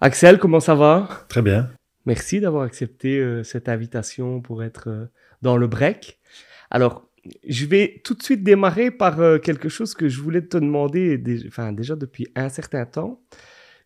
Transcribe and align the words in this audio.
Axel, 0.00 0.38
comment 0.38 0.60
ça 0.60 0.76
va? 0.76 1.08
Très 1.28 1.42
bien. 1.42 1.70
Merci 2.06 2.38
d'avoir 2.38 2.62
accepté 2.62 3.18
euh, 3.18 3.42
cette 3.42 3.68
invitation 3.68 4.40
pour 4.40 4.62
être 4.62 4.88
euh, 4.88 5.06
dans 5.42 5.56
le 5.56 5.66
break. 5.66 6.20
Alors, 6.70 7.08
je 7.48 7.66
vais 7.66 8.00
tout 8.04 8.14
de 8.14 8.22
suite 8.22 8.44
démarrer 8.44 8.92
par 8.92 9.20
euh, 9.20 9.38
quelque 9.38 9.68
chose 9.68 9.94
que 9.94 10.08
je 10.08 10.20
voulais 10.20 10.42
te 10.42 10.56
demander 10.56 11.20
enfin, 11.48 11.72
déjà 11.72 11.96
depuis 11.96 12.28
un 12.36 12.48
certain 12.48 12.86
temps. 12.86 13.20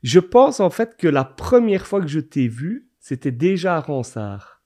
Je 0.02 0.20
pense 0.20 0.60
en 0.60 0.68
fait 0.68 0.98
que 0.98 1.08
la 1.08 1.24
première 1.24 1.86
fois 1.86 2.02
que 2.02 2.08
je 2.08 2.20
t'ai 2.20 2.46
vu, 2.46 2.88
c'était 3.00 3.32
déjà 3.32 3.76
à 3.76 3.80
Ronsard. 3.80 4.62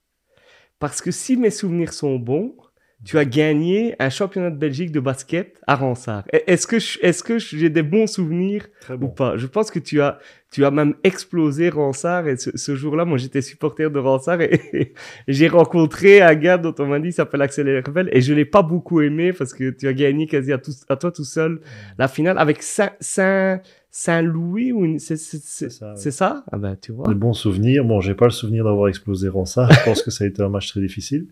Parce 0.79 1.01
que 1.01 1.11
si 1.11 1.37
mes 1.37 1.49
souvenirs 1.49 1.93
sont 1.93 2.19
bons, 2.19 2.57
tu 3.05 3.17
as 3.17 3.25
gagné 3.25 3.95
un 3.99 4.09
championnat 4.09 4.49
de 4.49 4.57
Belgique 4.57 4.91
de 4.91 4.99
basket 4.99 5.61
à 5.67 5.75
Ransard. 5.75 6.23
Est-ce 6.31 6.65
que 6.65 6.77
est-ce 7.05 7.23
que 7.23 7.37
j'ai 7.37 7.69
des 7.69 7.83
bons 7.83 8.07
souvenirs 8.07 8.67
ou 8.89 9.07
pas? 9.07 9.37
Je 9.37 9.45
pense 9.45 9.69
que 9.69 9.79
tu 9.79 10.01
as 10.01 10.19
tu 10.49 10.65
as 10.65 10.71
même 10.71 10.95
explosé 11.03 11.69
Ransard 11.69 12.27
et 12.27 12.37
ce, 12.37 12.75
jour-là, 12.75 13.05
moi 13.05 13.17
j'étais 13.17 13.41
supporter 13.41 13.91
de 13.91 13.99
Ransard 13.99 14.41
et, 14.41 14.93
j'ai 15.27 15.47
rencontré 15.47 16.21
un 16.21 16.35
gars 16.35 16.57
dont 16.57 16.73
on 16.79 16.85
m'a 16.87 16.99
dit 16.99 17.11
s'appelle 17.11 17.41
Axel 17.41 17.67
Hervel 17.67 18.09
et 18.11 18.21
je 18.21 18.33
l'ai 18.33 18.45
pas 18.45 18.63
beaucoup 18.63 19.01
aimé 19.01 19.33
parce 19.33 19.53
que 19.53 19.69
tu 19.69 19.87
as 19.87 19.93
gagné 19.93 20.25
quasi 20.25 20.53
à, 20.53 20.59
à 20.89 20.95
toi 20.95 21.11
tout 21.11 21.25
seul 21.25 21.59
la 21.99 22.07
finale 22.07 22.39
avec 22.39 22.63
Saint, 22.63 22.91
Saint 22.99 23.61
Saint-Louis 23.91 24.71
ou 24.71 24.97
c'est 24.99 25.17
ça, 25.17 25.95
ça? 25.95 26.43
Ah 26.51 26.57
ben 26.57 26.75
tu 26.79 26.91
vois. 26.91 27.07
Des 27.07 27.15
bons 27.15 27.33
souvenirs. 27.33 27.83
Bon, 27.83 27.99
j'ai 27.99 28.13
pas 28.13 28.25
le 28.25 28.31
souvenir 28.31 28.63
d'avoir 28.63 28.89
explosé 28.89 29.27
Ransard. 29.27 29.71
Je 29.71 29.83
pense 29.85 30.03
que 30.03 30.11
ça 30.11 30.23
a 30.23 30.27
été 30.27 30.41
un 30.41 30.49
match 30.49 30.69
très 30.69 30.81
difficile 30.81 31.27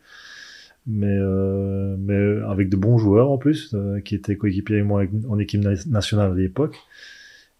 mais, 0.88 1.08
euh, 1.08 1.96
mais 2.00 2.44
avec 2.50 2.70
de 2.70 2.78
bons 2.78 2.98
joueurs 2.98 3.32
en 3.32 3.38
plus, 3.38 3.74
euh, 3.74 4.00
qui 4.02 4.16
étaient 4.16 4.36
coéquipiers 4.36 4.78
avec 4.78 4.88
moi 4.88 5.04
en 5.28 5.40
équipe 5.40 5.62
nationale 5.88 6.32
à 6.32 6.36
l'époque. 6.36 6.78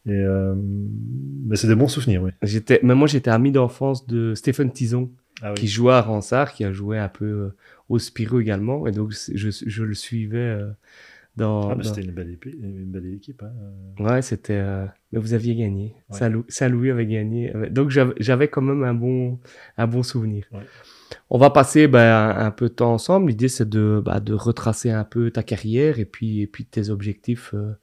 Et 0.08 0.12
euh, 0.12 0.54
mais 0.56 1.56
c'est 1.56 1.68
des 1.68 1.76
bons 1.76 1.88
souvenirs, 1.88 2.22
oui. 2.22 2.32
J'étais, 2.44 2.80
mais 2.84 2.94
moi 2.94 3.08
j'étais 3.08 3.32
ami 3.32 3.52
d'enfance 3.52 4.06
de 4.06 4.36
Stéphane 4.36 4.72
Tison, 4.72 5.10
ah 5.42 5.54
qui 5.56 5.68
jouait 5.68 5.94
à 5.94 6.02
Ransard, 6.02 6.54
qui 6.54 6.64
a 6.64 6.72
joué 6.72 7.00
un 7.00 7.10
peu 7.10 7.26
euh, 7.26 7.56
au 7.90 7.98
Spirou 7.98 8.40
également, 8.40 8.86
et 8.86 8.92
donc 8.92 9.12
je, 9.12 9.50
je 9.50 9.84
le 9.84 9.94
suivais 9.96 10.38
euh, 10.38 10.70
dans. 11.38 11.70
Ah, 11.70 11.76
mais 11.76 11.84
c'était 11.84 12.02
une 12.02 12.12
belle 12.12 12.32
équipe, 12.32 12.54
une 12.54 12.92
belle 12.92 13.14
équipe. 13.14 13.44
Hein. 13.44 14.04
Ouais, 14.04 14.22
c'était. 14.22 14.64
Mais 15.12 15.20
vous 15.20 15.34
aviez 15.34 15.56
gagné. 15.56 15.96
Saint-Louis 16.48 16.92
avait 16.92 17.08
gagné. 17.08 17.54
Donc 17.70 17.90
j'avais 17.90 18.48
quand 18.48 18.62
même 18.62 18.84
un 18.84 18.94
bon, 18.94 19.40
un 19.78 19.88
bon 19.88 20.04
souvenir. 20.04 20.46
Ouais. 20.52 20.64
On 21.30 21.38
va 21.38 21.50
passer 21.50 21.88
ben, 21.88 22.36
un, 22.38 22.52
peu 22.52 22.70
de 22.70 22.74
temps 22.74 22.94
ensemble. 22.94 23.30
L'idée, 23.30 23.48
c'est 23.48 23.68
de, 23.68 24.02
bah, 24.04 24.20
de 24.20 24.34
retracer 24.34 24.92
un 24.92 25.04
peu 25.04 25.32
ta 25.32 25.44
carrière 25.44 26.00
et 26.00 26.06
puis, 26.06 26.42
et 26.42 26.48
puis 26.48 26.66
tes 26.66 26.90
objectifs 26.90 27.54
euh, 27.54 27.74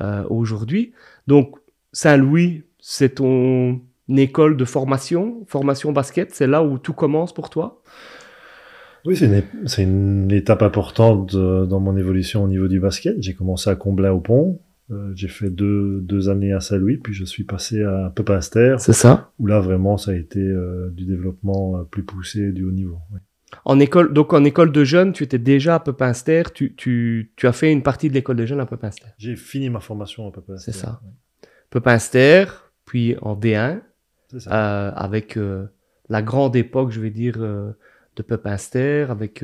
euh, 0.00 0.24
aujourd'hui. 0.28 0.92
Donc, 1.26 1.56
Saint-Louis, 1.92 2.64
c'est 2.78 3.16
ton 3.16 3.80
école 4.08 4.56
de 4.56 4.64
formation, 4.64 5.44
formation 5.46 5.92
basket. 5.92 6.34
C'est 6.34 6.46
là 6.46 6.62
où 6.62 6.78
tout 6.78 6.92
commence 6.92 7.32
pour 7.32 7.50
toi 7.50 7.82
oui, 9.04 9.16
c'est 9.16 9.82
une, 9.82 10.30
étape 10.32 10.62
importante 10.62 11.34
dans 11.36 11.80
mon 11.80 11.96
évolution 11.96 12.44
au 12.44 12.48
niveau 12.48 12.68
du 12.68 12.80
basket. 12.80 13.16
J'ai 13.20 13.34
commencé 13.34 13.70
à 13.70 13.74
Comblain 13.74 14.12
au 14.12 14.20
Pont, 14.20 14.60
euh, 14.90 15.12
j'ai 15.14 15.28
fait 15.28 15.50
deux, 15.50 16.00
deux 16.00 16.28
années 16.28 16.52
à 16.52 16.60
Saint-Louis, 16.60 16.96
puis 16.96 17.12
je 17.12 17.24
suis 17.24 17.44
passé 17.44 17.82
à 17.82 18.12
Pepinster. 18.14 18.76
C'est 18.78 18.92
ça. 18.92 19.32
Où 19.38 19.46
là, 19.46 19.60
vraiment, 19.60 19.96
ça 19.96 20.10
a 20.10 20.14
été 20.14 20.40
euh, 20.40 20.90
du 20.90 21.04
développement 21.04 21.78
euh, 21.78 21.84
plus 21.84 22.02
poussé, 22.02 22.50
du 22.50 22.64
haut 22.64 22.72
niveau. 22.72 22.98
En 23.64 23.78
école, 23.78 24.12
donc 24.12 24.32
en 24.32 24.44
école 24.44 24.72
de 24.72 24.84
jeunes, 24.84 25.12
tu 25.12 25.22
étais 25.22 25.38
déjà 25.38 25.76
à 25.76 25.80
Pepinster. 25.80 26.42
Tu, 26.52 26.74
tu, 26.74 27.32
tu 27.36 27.46
as 27.46 27.52
fait 27.52 27.70
une 27.70 27.82
partie 27.82 28.08
de 28.08 28.14
l'école 28.14 28.36
de 28.36 28.46
jeunes 28.46 28.60
à 28.60 28.66
Pepinster. 28.66 29.06
J'ai 29.18 29.36
fini 29.36 29.70
ma 29.70 29.80
formation 29.80 30.26
à 30.28 30.32
Pepinster. 30.32 30.72
C'est 30.72 30.78
ça. 30.78 31.00
Pepinster, 31.70 32.46
puis 32.84 33.16
en 33.22 33.36
D1, 33.36 33.80
avec 34.46 35.38
la 36.08 36.22
grande 36.22 36.56
époque, 36.56 36.90
je 36.90 37.00
vais 37.00 37.10
dire, 37.10 37.38
de 38.16 38.22
Pepinster, 38.22 39.06
avec 39.08 39.42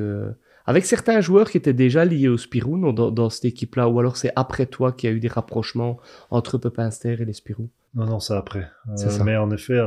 avec 0.67 0.85
certains 0.85 1.21
joueurs 1.21 1.49
qui 1.49 1.57
étaient 1.57 1.73
déjà 1.73 2.05
liés 2.05 2.29
au 2.29 2.37
Spirou 2.37 2.93
dans, 2.93 3.31
cette 3.31 3.45
équipe-là, 3.45 3.89
ou 3.89 4.01
alors 4.01 4.17
c'est 4.17 4.33
après 4.35 4.67
toi 4.67 4.93
qu'il 4.93 5.09
y 5.09 5.13
a 5.13 5.17
eu 5.17 5.21
des 5.21 5.29
rapprochements 5.29 5.99
entre 6.31 6.59
Pepinster 6.59 7.13
et 7.21 7.25
les 7.25 7.33
Spirou 7.33 7.71
Non, 7.95 8.07
non, 8.07 8.19
c'est 8.21 8.35
après. 8.35 8.69
Euh, 8.89 9.25
mais 9.25 9.37
en 9.37 9.51
effet, 9.53 9.81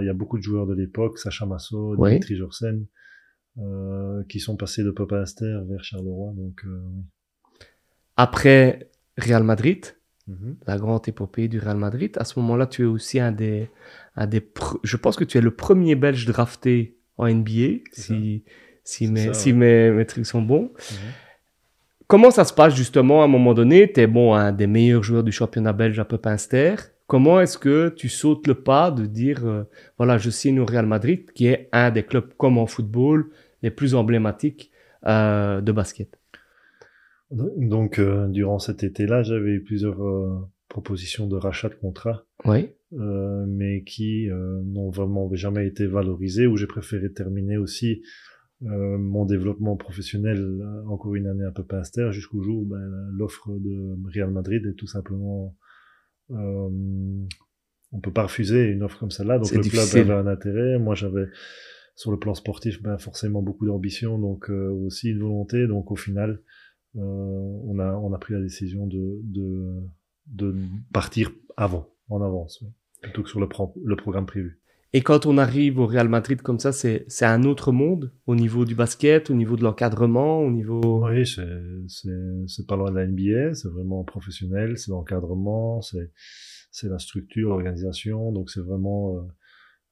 il 0.00 0.04
y 0.04 0.08
a 0.10 0.14
beaucoup 0.14 0.36
de 0.36 0.42
joueurs 0.42 0.66
de 0.66 0.74
l'époque, 0.74 1.18
Sacha 1.18 1.46
Masso, 1.46 1.96
Dimitri 1.96 2.36
Jorsen, 2.36 2.84
euh, 3.58 4.22
qui 4.28 4.38
sont 4.38 4.56
passés 4.56 4.84
de 4.84 4.90
Pepinster 4.90 5.60
vers 5.66 5.82
Charleroi. 5.82 6.34
Donc, 6.36 6.60
euh, 6.66 6.78
Après 8.18 8.90
Real 9.16 9.44
Madrid, 9.44 9.96
mhm. 10.26 10.56
la 10.66 10.76
grande 10.76 11.08
épopée 11.08 11.48
du 11.48 11.58
Real 11.58 11.78
Madrid, 11.78 12.14
à 12.18 12.24
ce 12.24 12.38
moment-là, 12.40 12.66
tu 12.66 12.82
es 12.82 12.86
aussi 12.86 13.18
un 13.18 13.32
des, 13.32 13.70
un 14.14 14.26
des. 14.26 14.46
Je 14.82 14.96
pense 14.98 15.16
que 15.16 15.24
tu 15.24 15.38
es 15.38 15.40
le 15.40 15.52
premier 15.52 15.94
Belge 15.94 16.26
drafté 16.26 16.97
en 17.18 17.28
NBA. 17.28 17.80
Si 17.92 18.44
si, 18.88 19.06
mes, 19.06 19.34
si 19.34 19.52
mes, 19.52 20.04
trucs 20.06 20.24
sont 20.24 20.40
bons. 20.40 20.70
Mhm. 20.72 20.96
Comment 22.06 22.30
ça 22.30 22.44
se 22.44 22.54
passe 22.54 22.74
justement 22.74 23.20
à 23.20 23.26
un 23.26 23.28
moment 23.28 23.52
donné? 23.52 23.92
Tu 23.92 24.00
es 24.00 24.06
bon, 24.06 24.34
un 24.34 24.50
des 24.50 24.66
meilleurs 24.66 25.02
joueurs 25.02 25.22
du 25.22 25.30
championnat 25.30 25.74
belge 25.74 25.98
à 25.98 26.06
Pepinster. 26.06 26.76
Comment 27.06 27.38
est-ce 27.38 27.58
que 27.58 27.90
tu 27.90 28.08
sautes 28.08 28.46
le 28.46 28.54
pas 28.54 28.90
de 28.90 29.04
dire, 29.04 29.44
euh, 29.44 29.64
voilà, 29.98 30.16
je 30.16 30.30
signe 30.30 30.58
au 30.60 30.64
Real 30.64 30.86
Madrid, 30.86 31.30
qui 31.32 31.48
est 31.48 31.68
un 31.72 31.90
des 31.90 32.02
clubs 32.02 32.32
comme 32.38 32.56
en 32.56 32.66
football 32.66 33.28
les 33.62 33.70
plus 33.70 33.94
emblématiques 33.94 34.70
euh, 35.06 35.60
de 35.60 35.72
basket? 35.72 36.18
Donc, 37.30 37.98
euh, 37.98 38.26
durant 38.28 38.58
cet 38.58 38.84
été-là, 38.84 39.22
j'avais 39.22 39.50
eu 39.50 39.62
plusieurs 39.62 39.98
propositions 40.70 41.26
de 41.26 41.36
rachat 41.36 41.68
de 41.68 41.74
contrat. 41.74 42.24
Oui. 42.46 42.70
Mais 42.92 43.82
qui 43.84 44.28
n'ont 44.28 44.90
vraiment 44.90 45.32
jamais 45.34 45.66
été 45.66 45.86
valorisées, 45.86 46.46
où 46.46 46.56
j'ai 46.56 46.66
préféré 46.66 47.12
terminer 47.12 47.56
aussi 47.56 48.02
euh, 48.64 48.98
mon 48.98 49.24
développement 49.24 49.76
professionnel 49.76 50.38
euh, 50.38 50.84
encore 50.88 51.14
une 51.14 51.28
année 51.28 51.44
un 51.44 51.52
peu 51.52 51.62
pasteur 51.62 52.10
jusqu'au 52.10 52.42
jour 52.42 52.62
où 52.62 52.64
ben, 52.64 53.08
l'offre 53.12 53.52
de 53.52 53.96
Real 54.12 54.32
Madrid 54.32 54.66
est 54.66 54.74
tout 54.74 54.88
simplement 54.88 55.54
euh, 56.32 56.68
on 57.92 58.00
peut 58.00 58.12
pas 58.12 58.24
refuser 58.24 58.64
une 58.64 58.82
offre 58.82 58.98
comme 58.98 59.12
celle-là. 59.12 59.38
Donc 59.38 59.52
le 59.52 59.62
club 59.62 59.86
avait 59.94 60.12
un 60.12 60.26
intérêt. 60.26 60.76
Moi 60.78 60.96
j'avais 60.96 61.26
sur 61.94 62.10
le 62.10 62.18
plan 62.18 62.34
sportif 62.34 62.82
ben, 62.82 62.98
forcément 62.98 63.42
beaucoup 63.42 63.64
d'ambition 63.64 64.18
donc 64.18 64.50
euh, 64.50 64.70
aussi 64.70 65.10
une 65.10 65.20
volonté. 65.20 65.68
Donc 65.68 65.92
au 65.92 65.96
final 65.96 66.42
euh, 66.96 67.00
on 67.00 67.78
a 67.78 67.92
on 67.92 68.12
a 68.12 68.18
pris 68.18 68.34
la 68.34 68.40
décision 68.40 68.88
de 68.88 69.20
de, 69.22 69.84
de 70.26 70.56
partir 70.92 71.30
avant 71.56 71.88
en 72.08 72.22
avance 72.22 72.64
plutôt 73.02 73.22
que 73.22 73.28
sur 73.28 73.40
le, 73.40 73.48
le 73.84 73.96
programme 73.96 74.26
prévu 74.26 74.60
et 74.94 75.02
quand 75.02 75.26
on 75.26 75.36
arrive 75.36 75.78
au 75.78 75.86
Real 75.86 76.08
Madrid 76.08 76.40
comme 76.40 76.58
ça, 76.58 76.72
c'est 76.72 77.06
un 77.22 77.42
autre 77.42 77.72
monde 77.72 78.10
au 78.26 78.34
niveau 78.34 78.64
du 78.64 78.74
basket, 78.74 79.28
au 79.28 79.34
niveau 79.34 79.56
de 79.56 79.62
l'encadrement, 79.62 80.40
au 80.40 80.50
niveau... 80.50 81.06
Oui, 81.06 81.26
c'est 81.26 82.66
pas 82.66 82.76
loin 82.76 82.90
de 82.90 82.96
la 82.96 83.06
NBA, 83.06 83.52
c'est 83.52 83.68
vraiment 83.68 84.02
professionnel, 84.02 84.78
c'est 84.78 84.90
l'encadrement, 84.90 85.82
c'est 85.82 86.88
la 86.88 86.98
structure, 86.98 87.50
l'organisation, 87.50 88.32
donc 88.32 88.48
c'est 88.48 88.60
vraiment 88.60 89.28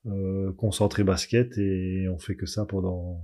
euh, 0.06 0.11
euh, 0.12 0.53
concentré 0.55 1.05
basket 1.05 1.59
et 1.59 2.09
on 2.09 2.19
fait 2.19 2.37
que 2.37 2.47
ça 2.47 2.65
pendant 2.65 3.22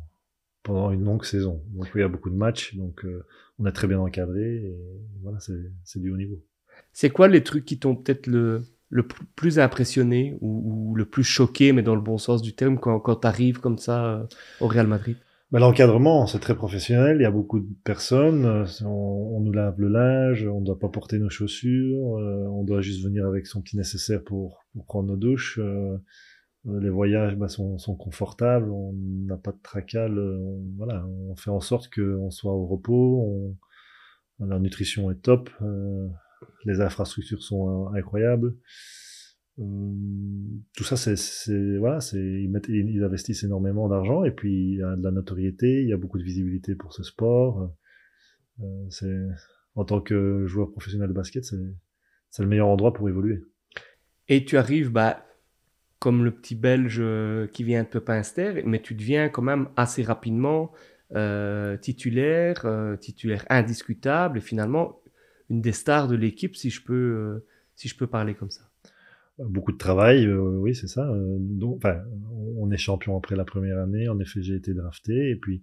pendant 0.63 0.93
une 0.93 1.05
longue 1.05 1.25
saison. 1.25 1.65
Donc 1.73 1.89
il 1.95 2.01
y 2.01 2.05
a 2.05 2.09
beaucoup 2.09 2.31
de 2.31 2.37
matchs, 2.37 2.77
donc 2.77 3.05
euh, 3.05 3.25
on 3.59 3.67
est 3.67 3.73
très 3.73 3.89
bien 3.89 3.99
encadré 3.99 4.57
et 4.57 4.77
voilà, 5.23 5.39
c'est 5.41 6.01
du 6.01 6.11
haut 6.11 6.17
niveau. 6.17 6.45
C'est 6.93 7.11
quoi 7.11 7.29
les 7.29 7.43
trucs 7.43 7.65
qui 7.65 7.79
t'ont 7.79 7.97
peut-être 7.97 8.27
le 8.27 8.63
le 8.93 9.07
plus 9.37 9.59
impressionné 9.59 10.37
ou, 10.43 10.95
le 10.95 11.07
plus 11.07 11.25
choqué, 11.25 11.73
mais 11.73 11.83
dans 11.83 11.95
le 11.95 12.03
bon 12.03 12.19
sens 12.19 12.43
du 12.43 12.55
terme, 12.55 12.79
quand, 12.79 13.01
quand 13.01 13.17
tu 13.17 13.27
arrives 13.27 13.59
comme 13.59 13.79
ça 13.79 14.05
euh, 14.05 14.25
au 14.61 14.69
Real 14.69 14.87
Madrid? 14.87 15.17
Bah, 15.51 15.61
L'encadrement, 15.61 16.27
c'est 16.27 16.41
très 16.41 16.55
professionnel. 16.55 17.17
Il 17.19 17.23
y 17.23 17.27
a 17.27 17.31
beaucoup 17.31 17.59
de 17.59 17.69
personnes. 17.85 18.45
Euh, 18.45 18.65
on, 18.85 19.41
nous 19.41 19.53
lave 19.53 19.81
le 19.81 19.89
linge, 19.89 20.47
on 20.47 20.61
ne 20.61 20.67
doit 20.67 20.79
pas 20.79 20.91
porter 20.91 21.19
nos 21.19 21.31
chaussures, 21.31 22.19
euh, 22.19 22.47
on 22.51 22.65
doit 22.65 22.83
juste 22.83 23.03
venir 23.03 23.27
avec 23.27 23.47
son 23.47 23.63
petit 23.63 23.79
nécessaire 23.79 24.23
pour, 24.23 24.63
prendre 24.87 25.09
nos 25.09 25.17
douches. 25.17 25.59
les 26.67 26.91
voyages 26.91 27.35
bah, 27.37 27.49
sont, 27.49 27.97
confortables, 27.99 28.71
on 28.71 28.93
n'a 29.27 29.39
pas 29.39 29.53
de 29.53 29.61
tracal. 29.63 30.19
On, 30.19 30.61
voilà, 30.77 31.07
on 31.31 31.35
fait 31.35 31.51
en 31.51 31.61
sorte 31.61 31.89
qu'on 31.95 32.31
soit 32.31 32.53
au 32.53 32.67
repos. 32.67 33.57
La 34.39 34.59
nutrition 34.59 35.11
est 35.11 35.23
top 35.23 35.49
les 36.65 36.81
infrastructures 36.81 37.43
sont 37.43 37.89
euh, 37.89 37.99
incroyables. 37.99 38.55
Euh, 39.59 39.65
tout 40.75 40.85
ça, 40.85 40.97
c'est 40.97 41.77
voilà, 41.79 42.01
c'est 42.01 42.19
ils, 42.19 43.05
investissent 43.05 43.45
énormément 43.45 43.89
d'argent 43.89 44.25
et 44.25 44.31
puis 44.31 44.73
il 44.73 44.79
y 44.79 44.83
a 44.83 44.97
de 44.97 45.03
la 45.03 45.11
notoriété, 45.11 45.83
il 45.83 45.89
y 45.89 45.93
a 45.93 45.99
beaucoup 45.99 46.19
de 46.19 46.25
visibilité 46.25 46.75
pour 46.75 46.93
ce 46.93 47.03
sport. 47.03 47.75
Euh, 48.61 48.65
c'est 48.89 49.15
en 49.75 49.85
tant 49.85 50.01
que 50.01 50.47
joueur 50.47 50.71
professionnel 50.71 51.09
de 51.09 51.15
basket, 51.15 51.45
c'est 51.45 52.43
le 52.43 52.49
meilleur 52.49 52.69
endroit 52.69 52.93
pour 52.93 53.09
évoluer. 53.09 53.45
Et 54.29 54.45
tu 54.45 54.57
arrives, 54.57 54.91
bah, 54.91 55.27
comme 55.99 56.25
le 56.25 56.31
petit 56.31 56.55
Belge 56.55 57.03
qui 57.53 57.65
vient 57.65 57.83
de 57.83 57.89
Pepinster, 57.89 58.63
mais 58.67 58.81
tu 58.81 58.95
deviens 58.95 59.29
quand 59.29 59.43
même 59.43 59.69
assez 59.77 60.03
rapidement 60.03 60.73
titulaire, 61.81 62.67
titulaire 63.01 63.45
indiscutable, 63.49 64.39
et 64.39 64.41
finalement 64.41 65.02
une 65.53 65.61
des 65.61 65.73
stars 65.73 66.09
de 66.09 66.17
l'équipe, 66.17 66.57
si 66.57 66.71
je 66.71 66.83
peux, 66.83 66.95
euh, 66.95 67.47
si 67.77 67.87
je 67.87 67.97
peux 67.97 68.07
parler 68.07 68.35
comme 68.35 68.51
ça. 68.51 68.63
beaucoup 69.39 69.73
de 69.73 69.79
travail, 69.79 70.27
oui, 70.29 70.75
c'est 70.75 70.89
ça. 70.89 71.11
donc, 71.39 71.83
on 72.57 72.71
est 72.71 72.77
champion 72.77 73.17
après 73.17 73.37
la 73.37 73.45
première 73.45 73.79
année. 73.79 74.09
En 74.09 74.19
effet, 74.19 74.43
j'ai 74.43 74.55
été 74.55 74.73
drafté. 74.73 75.31
Et 75.31 75.37
puis, 75.37 75.63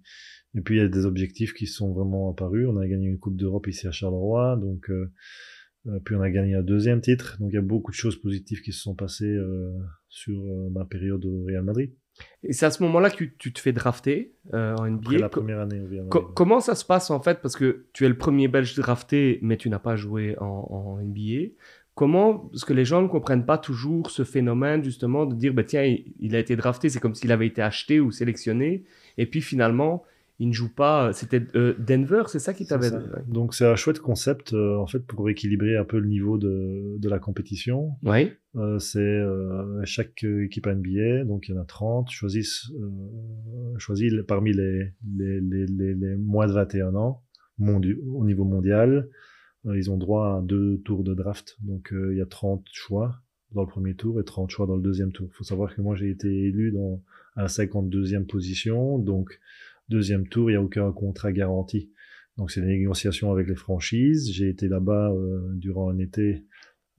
et 0.54 0.60
puis 0.60 0.76
il 0.76 0.78
y 0.78 0.84
a 0.84 0.88
des 0.88 1.06
objectifs 1.06 1.52
qui 1.54 1.66
sont 1.66 1.92
vraiment 1.92 2.30
apparus. 2.30 2.66
On 2.68 2.76
a 2.78 2.86
gagné 2.86 3.08
une 3.08 3.18
Coupe 3.18 3.36
d'Europe 3.36 3.66
ici 3.68 3.86
à 3.86 3.90
Charleroi. 3.90 4.56
Donc, 4.56 4.90
puis 6.04 6.14
on 6.14 6.20
a 6.20 6.30
gagné 6.30 6.54
un 6.54 6.62
deuxième 6.62 7.00
titre. 7.00 7.36
Donc, 7.40 7.50
il 7.52 7.54
y 7.54 7.58
a 7.58 7.62
beaucoup 7.62 7.90
de 7.90 7.96
choses 7.96 8.20
positives 8.20 8.60
qui 8.60 8.72
se 8.72 8.80
sont 8.80 8.94
passées 8.94 9.38
sur 10.08 10.42
ma 10.72 10.84
période 10.84 11.24
au 11.24 11.44
Real 11.44 11.64
Madrid. 11.64 11.92
Et 12.42 12.52
c'est 12.52 12.66
à 12.66 12.70
ce 12.70 12.82
moment-là 12.82 13.10
que 13.10 13.24
tu, 13.24 13.52
te 13.52 13.60
fais 13.60 13.72
drafter 13.72 14.32
euh, 14.54 14.74
en 14.76 14.86
NBA. 14.86 15.00
Après 15.06 15.18
la 15.18 15.28
première 15.28 15.60
année, 15.60 15.82
comment 16.34 16.60
ça 16.60 16.74
se 16.74 16.84
passe 16.84 17.10
en 17.10 17.20
fait? 17.20 17.40
Parce 17.42 17.56
que 17.56 17.86
tu 17.92 18.04
es 18.04 18.08
le 18.08 18.16
premier 18.16 18.48
Belge 18.48 18.74
drafté, 18.74 19.38
mais 19.42 19.56
tu 19.56 19.68
n'as 19.68 19.78
pas 19.78 19.96
joué 19.96 20.36
en, 20.40 20.98
NBA. 21.02 21.52
Comment 21.94 22.38
Parce 22.38 22.64
que 22.64 22.72
les 22.72 22.84
gens 22.84 23.02
ne 23.02 23.08
comprennent 23.08 23.44
pas 23.44 23.58
toujours 23.58 24.10
ce 24.10 24.24
phénomène 24.24 24.82
justement 24.82 25.26
de 25.26 25.34
dire 25.34 25.52
bah, 25.52 25.64
tiens, 25.64 25.96
il 26.18 26.34
a 26.34 26.38
été 26.38 26.56
drafté, 26.56 26.88
c'est 26.88 27.00
comme 27.00 27.14
s'il 27.14 27.32
avait 27.32 27.46
été 27.46 27.60
acheté 27.60 28.00
ou 28.00 28.10
sélectionné. 28.10 28.84
Et 29.18 29.26
puis 29.26 29.42
finalement, 29.42 30.04
il 30.40 30.48
ne 30.48 30.52
joue 30.54 30.72
pas. 30.72 31.12
C'était 31.12 31.42
euh, 31.54 31.74
Denver, 31.78 32.22
c'est 32.28 32.38
ça 32.38 32.54
qui 32.54 32.66
t'avait. 32.66 32.90
Donc 33.28 33.54
c'est 33.54 33.66
un 33.66 33.76
chouette 33.76 34.00
concept 34.00 34.54
euh, 34.54 34.78
en 34.78 34.86
fait 34.86 35.00
pour 35.00 35.28
équilibrer 35.28 35.76
un 35.76 35.84
peu 35.84 35.98
le 35.98 36.08
niveau 36.08 36.38
de, 36.38 36.96
de 36.98 37.08
la 37.10 37.18
compétition. 37.18 37.92
Oui. 38.02 38.32
Euh, 38.56 38.78
c'est 38.78 39.22
chaque 39.84 40.24
équipe 40.24 40.66
NBA, 40.66 41.24
donc 41.24 41.46
il 41.46 41.54
y 41.54 41.58
en 41.58 41.60
a 41.60 41.64
30, 41.64 42.10
choisissent, 42.10 42.72
choisit 43.76 44.22
parmi 44.22 44.54
les, 44.54 44.94
les, 45.14 45.40
les, 45.40 45.66
les, 45.94 46.16
moins 46.16 46.46
de 46.46 46.52
21 46.52 46.94
ans 46.94 47.22
au 47.60 48.24
niveau 48.24 48.44
mondial. 48.44 49.10
ils 49.66 49.90
ont 49.90 49.98
droit 49.98 50.38
à 50.38 50.42
deux 50.42 50.78
tours 50.78 51.04
de 51.04 51.12
draft. 51.12 51.58
Donc 51.60 51.92
il 51.92 52.16
y 52.16 52.22
a 52.22 52.26
30 52.26 52.64
choix 52.72 53.20
dans 53.52 53.60
le 53.60 53.68
premier 53.68 53.94
tour 53.94 54.18
et 54.18 54.24
30 54.24 54.48
choix 54.48 54.66
dans 54.66 54.76
le 54.76 54.82
deuxième 54.82 55.12
tour. 55.12 55.28
Il 55.30 55.36
faut 55.36 55.44
savoir 55.44 55.74
que 55.74 55.82
moi 55.82 55.96
j'ai 55.96 56.08
été 56.08 56.28
élu 56.28 56.72
dans 56.72 57.02
à 57.36 57.42
la 57.42 57.48
52e 57.48 58.26
position, 58.26 58.98
donc 58.98 59.38
Deuxième 59.90 60.28
tour, 60.28 60.50
il 60.50 60.54
n'y 60.54 60.56
a 60.56 60.62
aucun 60.62 60.90
contrat 60.92 61.32
garanti. 61.32 61.92
Donc 62.36 62.50
c'est 62.50 62.60
des 62.60 62.68
négociations 62.68 63.32
avec 63.32 63.48
les 63.48 63.56
franchises. 63.56 64.32
J'ai 64.32 64.48
été 64.48 64.68
là-bas 64.68 65.10
euh, 65.10 65.40
durant 65.54 65.90
un 65.90 65.98
été 65.98 66.46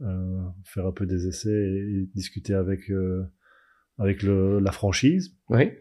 euh, 0.01 0.41
faire 0.65 0.85
un 0.85 0.91
peu 0.91 1.05
des 1.05 1.27
essais 1.27 1.49
et, 1.49 2.09
discuter 2.13 2.53
avec 2.53 2.91
euh, 2.91 3.23
avec 3.97 4.23
le, 4.23 4.59
la 4.59 4.71
franchise. 4.71 5.37
Oui. 5.49 5.71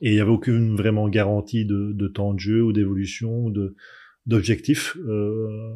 Et 0.00 0.10
il 0.10 0.14
n'y 0.14 0.20
avait 0.20 0.30
aucune 0.30 0.76
vraiment 0.76 1.08
garantie 1.08 1.66
de, 1.66 1.92
de 1.92 2.08
temps 2.08 2.32
de 2.32 2.38
jeu 2.38 2.62
ou 2.62 2.72
d'évolution 2.72 3.46
ou 3.46 3.50
de 3.50 3.74
d'objectifs. 4.26 4.96
Euh, 4.98 5.74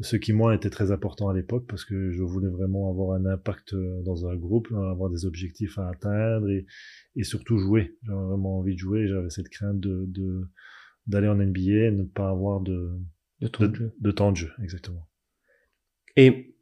ce 0.00 0.16
qui 0.16 0.32
moi 0.32 0.54
était 0.54 0.70
très 0.70 0.90
important 0.90 1.28
à 1.28 1.34
l'époque 1.34 1.66
parce 1.68 1.84
que 1.84 2.10
je 2.10 2.22
voulais 2.22 2.48
vraiment 2.48 2.90
avoir 2.90 3.16
un 3.16 3.26
impact 3.26 3.74
euh, 3.74 4.02
dans 4.02 4.26
un 4.26 4.34
groupe, 4.34 4.68
avoir 4.72 5.08
des 5.10 5.24
objectifs 5.24 5.78
à 5.78 5.88
atteindre 5.88 6.48
et, 6.50 6.66
et 7.14 7.22
surtout 7.22 7.58
jouer. 7.58 7.96
J'avais 8.02 8.24
vraiment 8.24 8.58
envie 8.58 8.74
de 8.74 8.78
jouer, 8.78 9.06
j'avais 9.06 9.30
cette 9.30 9.48
crainte 9.48 9.78
de 9.80 10.48
d'aller 11.06 11.28
en 11.28 11.36
NBA 11.36 11.60
et 11.60 11.90
ne 11.90 12.04
pas 12.04 12.30
avoir 12.30 12.60
de, 12.60 12.90
de, 13.40 13.48
temps 13.48 13.66
de, 13.66 13.74
jeu. 13.74 13.92
de 14.00 14.10
temps 14.10 14.32
de 14.32 14.36
jeu, 14.38 14.50
exactement. 14.62 15.06
Et 16.16 16.56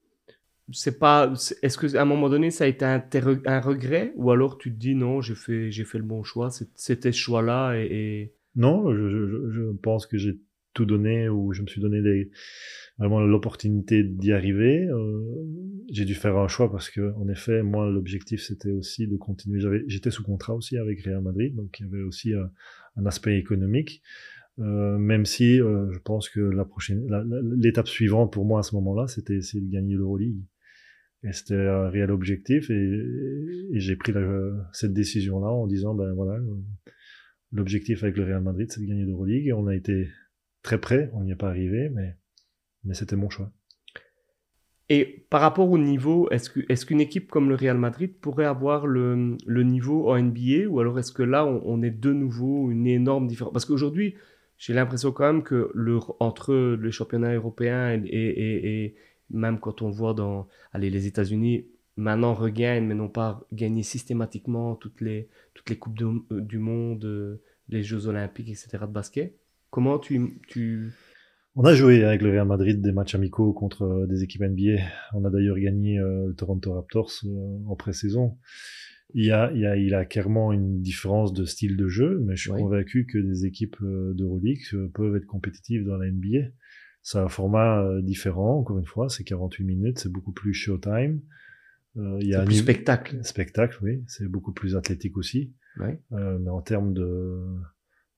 c'est 0.73 0.99
pas, 0.99 1.33
est-ce 1.63 1.79
que 1.79 1.97
à 1.97 2.03
un 2.03 2.07
moment 2.07 2.29
donné 2.29 2.51
ça 2.51 2.65
a 2.65 2.67
été 2.67 2.85
un, 2.85 3.05
un, 3.47 3.61
regret? 3.61 4.13
Ou 4.17 4.31
alors 4.31 4.59
tu 4.59 4.73
te 4.73 4.79
dis 4.79 4.95
non, 4.95 5.21
j'ai 5.21 5.35
fait, 5.35 5.71
j'ai 5.71 5.85
fait 5.85 5.99
le 5.99 6.05
bon 6.05 6.23
choix, 6.23 6.51
c'était 6.75 7.13
ce 7.13 7.19
choix-là 7.19 7.77
et, 7.77 7.87
et... 7.87 8.35
Non, 8.55 8.93
je, 8.95 9.09
je, 9.09 9.51
je 9.51 9.63
pense 9.83 10.07
que 10.07 10.19
j'ai 10.19 10.39
tout 10.73 10.85
donné 10.85 11.29
ou 11.29 11.53
je 11.53 11.63
me 11.63 11.67
suis 11.67 11.81
donné 11.81 12.03
des, 12.03 12.31
vraiment 12.99 13.21
l'opportunité 13.21 14.05
d'y 14.05 14.33
arriver. 14.33 14.87
Euh, 14.87 15.21
j'ai 15.91 16.05
dû 16.05 16.15
faire 16.15 16.37
un 16.37 16.49
choix 16.49 16.71
parce 16.71 16.91
que, 16.91 17.13
en 17.17 17.29
effet, 17.29 17.63
moi, 17.63 17.91
l'objectif 17.91 18.43
c'était 18.43 18.71
aussi 18.71 19.07
de 19.07 19.17
continuer. 19.17 19.61
J'avais, 19.61 19.83
j'étais 19.87 20.11
sous 20.11 20.23
contrat 20.23 20.55
aussi 20.55 20.77
avec 20.77 21.03
Real 21.03 21.23
Madrid, 21.23 21.55
donc 21.55 21.79
il 21.81 21.87
y 21.87 21.89
avait 21.89 22.03
aussi 22.03 22.33
un, 22.35 23.07
aspect 23.07 23.39
économique. 23.39 24.03
Euh, 24.59 24.99
même 24.99 25.25
si 25.25 25.61
euh, 25.61 25.91
je 25.93 25.99
pense 25.99 26.29
que 26.29 26.41
la 26.41 26.67
prochaine, 26.67 27.07
l'étape 27.57 27.89
suivante 27.89 28.33
pour 28.33 28.45
moi 28.45 28.61
à 28.61 28.63
ce 28.63 28.75
moment-là, 28.77 29.07
c'était 29.09 29.37
essayer 29.37 29.65
de 29.65 29.71
gagner 29.71 29.95
l'Euroleague. 29.95 30.43
Et 31.25 31.33
c'était 31.33 31.55
un 31.55 31.89
réel 31.89 32.11
objectif 32.11 32.69
et, 32.69 32.75
et 33.73 33.79
j'ai 33.79 33.95
pris 33.95 34.13
la, 34.13 34.51
cette 34.73 34.93
décision-là 34.93 35.47
en 35.47 35.69
disant 35.69 35.95
ben 35.95 36.13
voilà, 36.15 36.37
l'objectif 37.53 38.03
avec 38.03 38.17
le 38.17 38.25
Real 38.25 38.43
Madrid 38.43 38.67
c'est 38.71 38.81
de 38.81 38.87
gagner 38.87 39.05
l'Euroleague 39.05 39.47
et 39.47 39.53
on 39.53 39.69
a 39.69 39.77
été 39.77 40.09
très 40.63 40.81
près, 40.81 41.11
on 41.15 41.23
n'y 41.25 41.33
est 41.33 41.37
pas 41.37 41.49
arrivé, 41.49 41.91
mais 42.85 42.95
c'était 42.95 43.17
mon 43.17 43.31
choix. 43.31 43.53
Et 44.95 45.25
par 45.31 45.41
rapport 45.41 45.71
au 45.71 45.79
niveau, 45.79 46.29
est-ce 46.31 46.85
qu'une 46.85 47.01
équipe 47.01 47.31
comme 47.31 47.49
le 47.49 47.55
Real 47.55 47.79
Madrid 47.79 48.13
pourrait 48.21 48.45
avoir 48.45 48.87
le, 48.87 49.39
le 49.47 49.63
niveau 49.63 50.11
en 50.11 50.21
NBA 50.21 50.67
ou 50.69 50.81
alors 50.81 50.99
est-ce 50.99 51.13
que 51.13 51.23
là, 51.23 51.47
on, 51.47 51.83
est 51.83 51.91
de 51.91 52.13
nouveau 52.13 52.71
une 52.71 52.87
énorme 52.87 53.27
différence? 53.27 53.55
Parce 53.55 53.65
qu'aujourd'hui, 53.65 54.17
j'ai 54.59 54.75
l'impression 54.75 55.11
quand 55.11 55.33
même 55.33 55.43
que 55.43 55.71
le, 55.73 55.99
entre 56.21 56.77
les 56.79 56.93
championnats 56.93 57.33
européens 57.33 58.03
et, 58.05 58.95
même 59.31 59.61
quand 59.61 59.81
on 59.81 59.89
voit 59.89 60.13
dans 60.13 60.47
allez, 60.75 60.91
les 60.91 61.07
États-Unis, 61.07 61.69
maintenant 61.97 62.35
regagnent, 62.35 62.85
mais 62.85 62.95
n'ont 62.95 63.09
pas 63.09 63.47
gagné 63.51 63.83
systématiquement 63.83 64.75
toutes 64.75 65.01
les, 65.01 65.31
toutes 65.55 65.71
les 65.71 65.79
Coupes 65.79 65.99
du 66.31 66.59
Monde, 66.59 67.41
les 67.71 67.83
Jeux 67.83 68.09
Olympiques, 68.09 68.51
etc. 68.51 68.69
de 68.83 68.87
basket. 68.93 69.35
Comment 69.73 69.99
tu, 69.99 70.21
tu, 70.49 70.93
on 71.57 71.65
a 71.65 71.75
joué 71.75 72.05
avec 72.05 72.21
le 72.21 72.31
Real 72.31 72.47
Madrid 72.47 72.81
des 72.81 72.93
matchs 72.93 73.15
amicaux 73.15 73.55
contre 73.55 73.85
euh, 73.85 74.07
des 74.07 74.23
équipes 74.23 74.43
NBA. 74.43 74.83
On 75.15 75.25
a 75.25 75.31
d'ailleurs 75.31 75.59
gagné 75.59 75.99
euh, 75.99 76.29
le 76.29 76.35
Toronto 76.35 76.75
Raptors 76.75 77.11
euh, 77.25 77.59
en 77.67 77.75
pré-saison. 77.75 78.39
Il 79.15 79.25
y, 79.25 79.31
a, 79.31 79.51
il, 79.53 79.61
y 79.61 79.67
a, 79.67 79.77
il 79.77 79.95
a 79.95 80.05
clairement 80.05 80.53
une 80.53 80.81
différence 80.81 81.35
de 81.35 81.47
style 81.47 81.77
de 81.77 81.89
jeu, 81.89 82.23
mais 82.25 82.37
je 82.37 82.43
suis 82.43 82.51
convaincu 82.51 83.07
que 83.07 83.19
des 83.19 83.45
équipes 83.45 83.77
d'Euroleague 83.83 84.63
peuvent 84.95 85.17
être 85.17 85.27
compétitives 85.27 85.85
dans 85.85 85.97
la 85.97 86.11
NBA. 86.11 86.49
C'est 87.03 87.19
un 87.19 87.29
format 87.29 87.85
différent, 88.01 88.59
encore 88.61 88.79
une 88.79 88.87
fois, 88.87 89.11
c'est 89.11 89.25
48 89.25 89.65
minutes, 89.65 89.99
c'est 89.99 90.11
beaucoup 90.11 90.33
plus 90.33 90.55
showtime. 90.55 91.21
Il 91.97 92.27
y 92.27 92.35
a 92.35 92.41
un 92.41 92.47
plus 92.47 92.55
spectacle. 92.55 93.23
Spectacle, 93.23 93.77
oui. 93.83 94.03
C'est 94.07 94.29
beaucoup 94.29 94.53
plus 94.53 94.77
athlétique 94.77 95.19
aussi. 95.19 95.53
Euh, 95.81 96.39
mais 96.41 96.51
en 96.51 96.61
termes 96.61 96.93
de, 96.93 97.39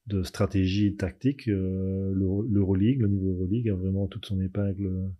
de 0.07 0.23
stratégie 0.23 0.97
tactique, 0.97 1.49
euh, 1.49 2.13
l'Euroleague, 2.15 3.01
le 3.01 3.09
niveau 3.09 3.33
Euroleague 3.33 3.71
a 3.71 3.75
vraiment 3.75 4.07
toute 4.07 4.27
son 4.27 4.41
épingle 4.41 5.11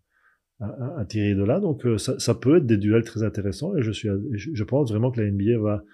à, 0.61 1.01
à, 1.01 1.05
tirer 1.07 1.35
de 1.35 1.43
là. 1.43 1.61
Donc 1.61 1.87
euh, 1.87 1.97
ça, 1.97 2.19
ça, 2.19 2.35
peut 2.35 2.59
être 2.59 2.67
des 2.67 2.77
duels 2.77 3.05
très 3.05 3.23
intéressants 3.23 3.77
et 3.77 3.83
je, 3.83 3.91
suis, 3.93 4.09
je 4.33 4.65
pense 4.65 4.91
vraiment 4.91 5.11
que 5.11 5.21
la 5.21 5.31
NBA 5.31 5.59
va, 5.59 5.85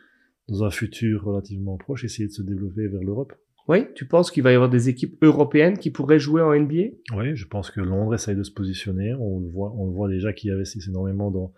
dans 0.49 0.65
un 0.65 0.71
futur 0.71 1.23
relativement 1.25 1.77
proche, 1.77 2.05
essayer 2.05 2.27
de 2.27 2.33
se 2.33 2.43
développer 2.43 2.89
vers 2.89 3.03
l'Europe. 3.03 3.33
Oui, 3.69 3.87
tu 3.95 4.07
penses 4.07 4.33
qu'il 4.33 4.43
va 4.43 4.51
y 4.51 4.55
avoir 4.55 4.71
des 4.71 4.89
équipes 4.89 5.17
européennes 5.23 5.79
qui 5.79 5.91
pourraient 5.91 6.19
jouer 6.19 6.43
en 6.43 6.53
NBA 6.53 6.97
Oui, 7.17 7.37
je 7.37 7.47
pense 7.47 7.71
que 7.71 7.81
Londres 7.81 8.15
essaye 8.15 8.35
de 8.35 8.43
se 8.43 8.51
positionner. 8.51 9.15
On 9.15 9.39
le 9.39 9.49
voit, 9.49 9.73
on 9.77 9.87
le 9.87 9.93
voit 9.93 10.09
déjà 10.09 10.33
qu'il 10.33 10.51
investissent 10.51 10.89
énormément 10.89 11.31
dans, 11.31 11.53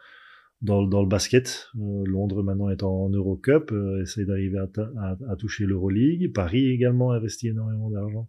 dans, 0.63 0.83
dans 0.83 1.03
le 1.03 1.09
basket. 1.09 1.69
Euh, 1.77 2.05
Londres 2.07 2.43
maintenant 2.43 2.71
est 2.71 2.83
en 2.83 3.09
Eurocup, 3.11 3.73
euh, 3.73 4.03
essaye 4.03 4.25
d'arriver 4.25 4.59
à, 4.59 4.69
à, 4.99 5.17
à, 5.29 5.37
toucher 5.37 5.67
l'Euroleague. 5.67 6.33
Paris 6.33 6.71
également 6.71 7.13
investit 7.13 7.49
énormément 7.49 7.91
d'argent. 7.91 8.29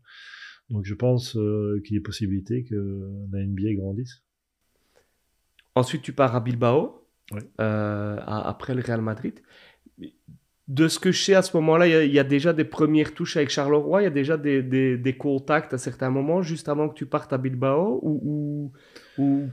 Donc 0.70 0.86
je 0.86 0.96
pense 0.96 1.38
euh, 1.38 1.82
qu'il 1.86 1.96
y 1.96 2.00
a 2.00 2.02
possibilité 2.02 2.64
que 2.64 3.10
la 3.32 3.46
NBA 3.46 3.76
grandisse. 3.76 4.24
Ensuite, 5.76 6.02
tu 6.02 6.14
pars 6.14 6.36
à 6.36 6.40
Bilbao, 6.40 7.08
ouais. 7.32 7.42
Euh, 7.62 8.20
après 8.26 8.76
le 8.76 8.82
Real 8.82 9.02
Madrid 9.02 9.40
de 10.68 10.88
ce 10.88 10.98
que 10.98 11.12
je 11.12 11.22
sais 11.22 11.36
à 11.36 11.42
ce 11.42 11.56
moment-là, 11.58 11.88
il 12.06 12.14
y, 12.14 12.20
a 12.20 12.24
déjà 12.24 12.54
des 12.54 12.64
premières 12.64 13.14
touches 13.14 13.36
avec 13.36 13.50
Charleroi, 13.50 14.02
il 14.02 14.04
y 14.06 14.08
a 14.08 14.12
déjà 14.12 14.38
des, 14.38 15.16
contacts 15.20 15.74
à 15.74 15.78
certains 15.78 16.10
moments, 16.10 16.42
juste 16.42 16.70
avant 16.70 16.88
que 16.88 16.94
tu 16.94 17.06
partes 17.06 17.34
à 17.34 17.38
Bilbao, 17.38 18.00
ou, 18.02 18.72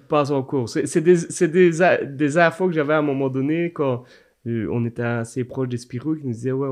pas 0.09 0.31
encore? 0.31 0.69
C'est 0.69 1.01
des, 1.01 2.39
infos 2.39 2.69
que 2.69 2.73
j'avais 2.73 2.95
à 2.95 2.99
un 2.99 3.03
moment 3.03 3.29
donné 3.29 3.73
quand 3.73 4.05
euh, 4.47 4.69
on 4.71 4.87
était 4.87 5.03
assez 5.03 5.45
proche 5.45 5.69
des 5.69 5.79
Spirou, 5.79 6.15
qui 6.15 6.27
nous 6.27 6.33
disaient, 6.33 6.53
ouais, 6.53 6.69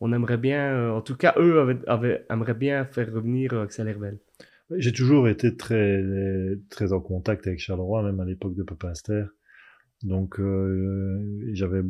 on, 0.00 0.12
aimerait 0.12 0.38
bien, 0.38 0.74
euh, 0.74 0.90
en 0.90 1.02
tout 1.02 1.16
cas, 1.16 1.34
eux 1.38 1.78
avaient, 1.86 2.24
aimeraient 2.30 2.54
bien 2.54 2.86
faire 2.86 3.12
revenir 3.12 3.52
euh, 3.52 3.64
Axel 3.64 3.86
Hervel. 3.88 4.18
J'ai 4.76 4.92
toujours 4.92 5.28
été 5.28 5.56
très, 5.56 6.02
très 6.70 6.94
en 6.94 7.00
contact 7.00 7.46
avec 7.46 7.58
Charleroi, 7.58 8.02
même 8.02 8.18
à 8.20 8.24
l'époque 8.24 8.54
de 8.54 8.62
Papa 8.62 8.94
Donc, 10.02 10.40
j'avais 11.52 11.82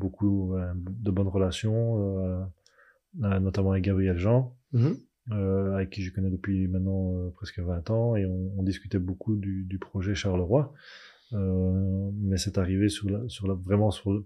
beaucoup 0.00 0.56
euh, 0.56 0.72
de 0.74 1.10
bonnes 1.10 1.28
relations, 1.28 2.44
euh, 3.22 3.38
notamment 3.38 3.72
avec 3.72 3.84
Gabriel 3.84 4.16
Jean, 4.16 4.56
mhm. 4.72 4.96
euh, 5.32 5.74
avec 5.74 5.90
qui 5.90 6.02
je 6.02 6.12
connais 6.12 6.30
depuis 6.30 6.66
maintenant 6.66 7.30
presque 7.36 7.60
20 7.60 7.90
ans, 7.90 8.16
et 8.16 8.24
on, 8.26 8.62
discutait 8.62 8.98
beaucoup 8.98 9.36
du, 9.36 9.78
projet 9.78 10.14
Charleroi. 10.14 10.72
mais 11.32 12.38
c'est 12.38 12.58
arrivé 12.58 12.88
sur 12.88 13.08
la, 13.10 13.20
sur 13.28 13.46
la, 13.46 13.54
vraiment 13.54 13.90
sur, 13.90 14.24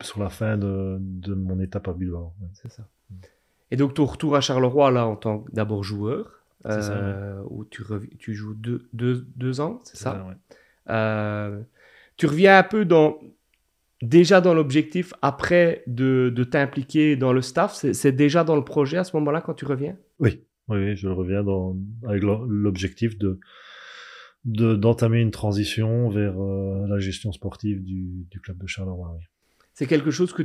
sur 0.00 0.20
la 0.20 0.28
fin 0.28 0.56
de, 0.56 0.98
de 1.00 1.34
mon 1.34 1.58
étape 1.60 1.88
à 1.88 1.92
Bilbao. 1.92 2.32
C'est 2.52 2.70
ça. 2.70 2.86
Et 3.70 3.76
donc 3.76 3.94
ton 3.94 4.04
retour 4.04 4.36
à 4.36 4.40
Charleroi, 4.40 4.90
là, 4.90 5.06
en 5.06 5.16
tant 5.16 5.40
que 5.40 5.50
d'abord 5.52 5.82
joueur, 5.82 6.44
où 7.50 7.64
tu, 7.64 7.82
tu 8.18 8.34
joues 8.34 8.54
deux, 8.54 8.88
deux, 8.92 9.26
deux 9.36 9.60
ans, 9.60 9.80
c'est 9.84 9.96
ça, 9.96 10.26
ça 10.86 11.50
Tu 12.16 12.26
reviens 12.26 12.58
un 12.58 12.62
peu 12.62 12.84
dans 12.84 13.18
déjà 14.02 14.40
dans 14.40 14.54
l'objectif 14.54 15.14
après 15.22 15.82
de, 15.86 16.32
de 16.34 16.44
t'impliquer 16.44 17.16
dans 17.16 17.32
le 17.32 17.42
staff 17.42 17.74
C'est 17.74 18.12
déjà 18.12 18.44
dans 18.44 18.56
le 18.56 18.64
projet 18.64 18.98
à 18.98 19.04
ce 19.04 19.16
moment-là 19.16 19.40
quand 19.40 19.54
tu 19.54 19.64
reviens? 19.64 19.96
Oui, 20.18 20.42
oui, 20.68 20.96
je 20.96 21.08
reviens 21.08 21.42
dans, 21.42 21.76
avec 22.06 22.22
l'objectif 22.22 23.18
de 23.18 23.38
d'entamer 24.44 25.20
une 25.20 25.30
transition 25.30 26.10
vers 26.10 26.38
euh, 26.38 26.86
la 26.86 26.98
gestion 26.98 27.32
sportive 27.32 27.82
du, 27.82 28.26
du 28.30 28.40
club 28.40 28.58
de 28.58 28.66
Charleroi. 28.66 29.16
C'est 29.72 29.86
quelque 29.86 30.10
chose 30.10 30.34
que 30.34 30.42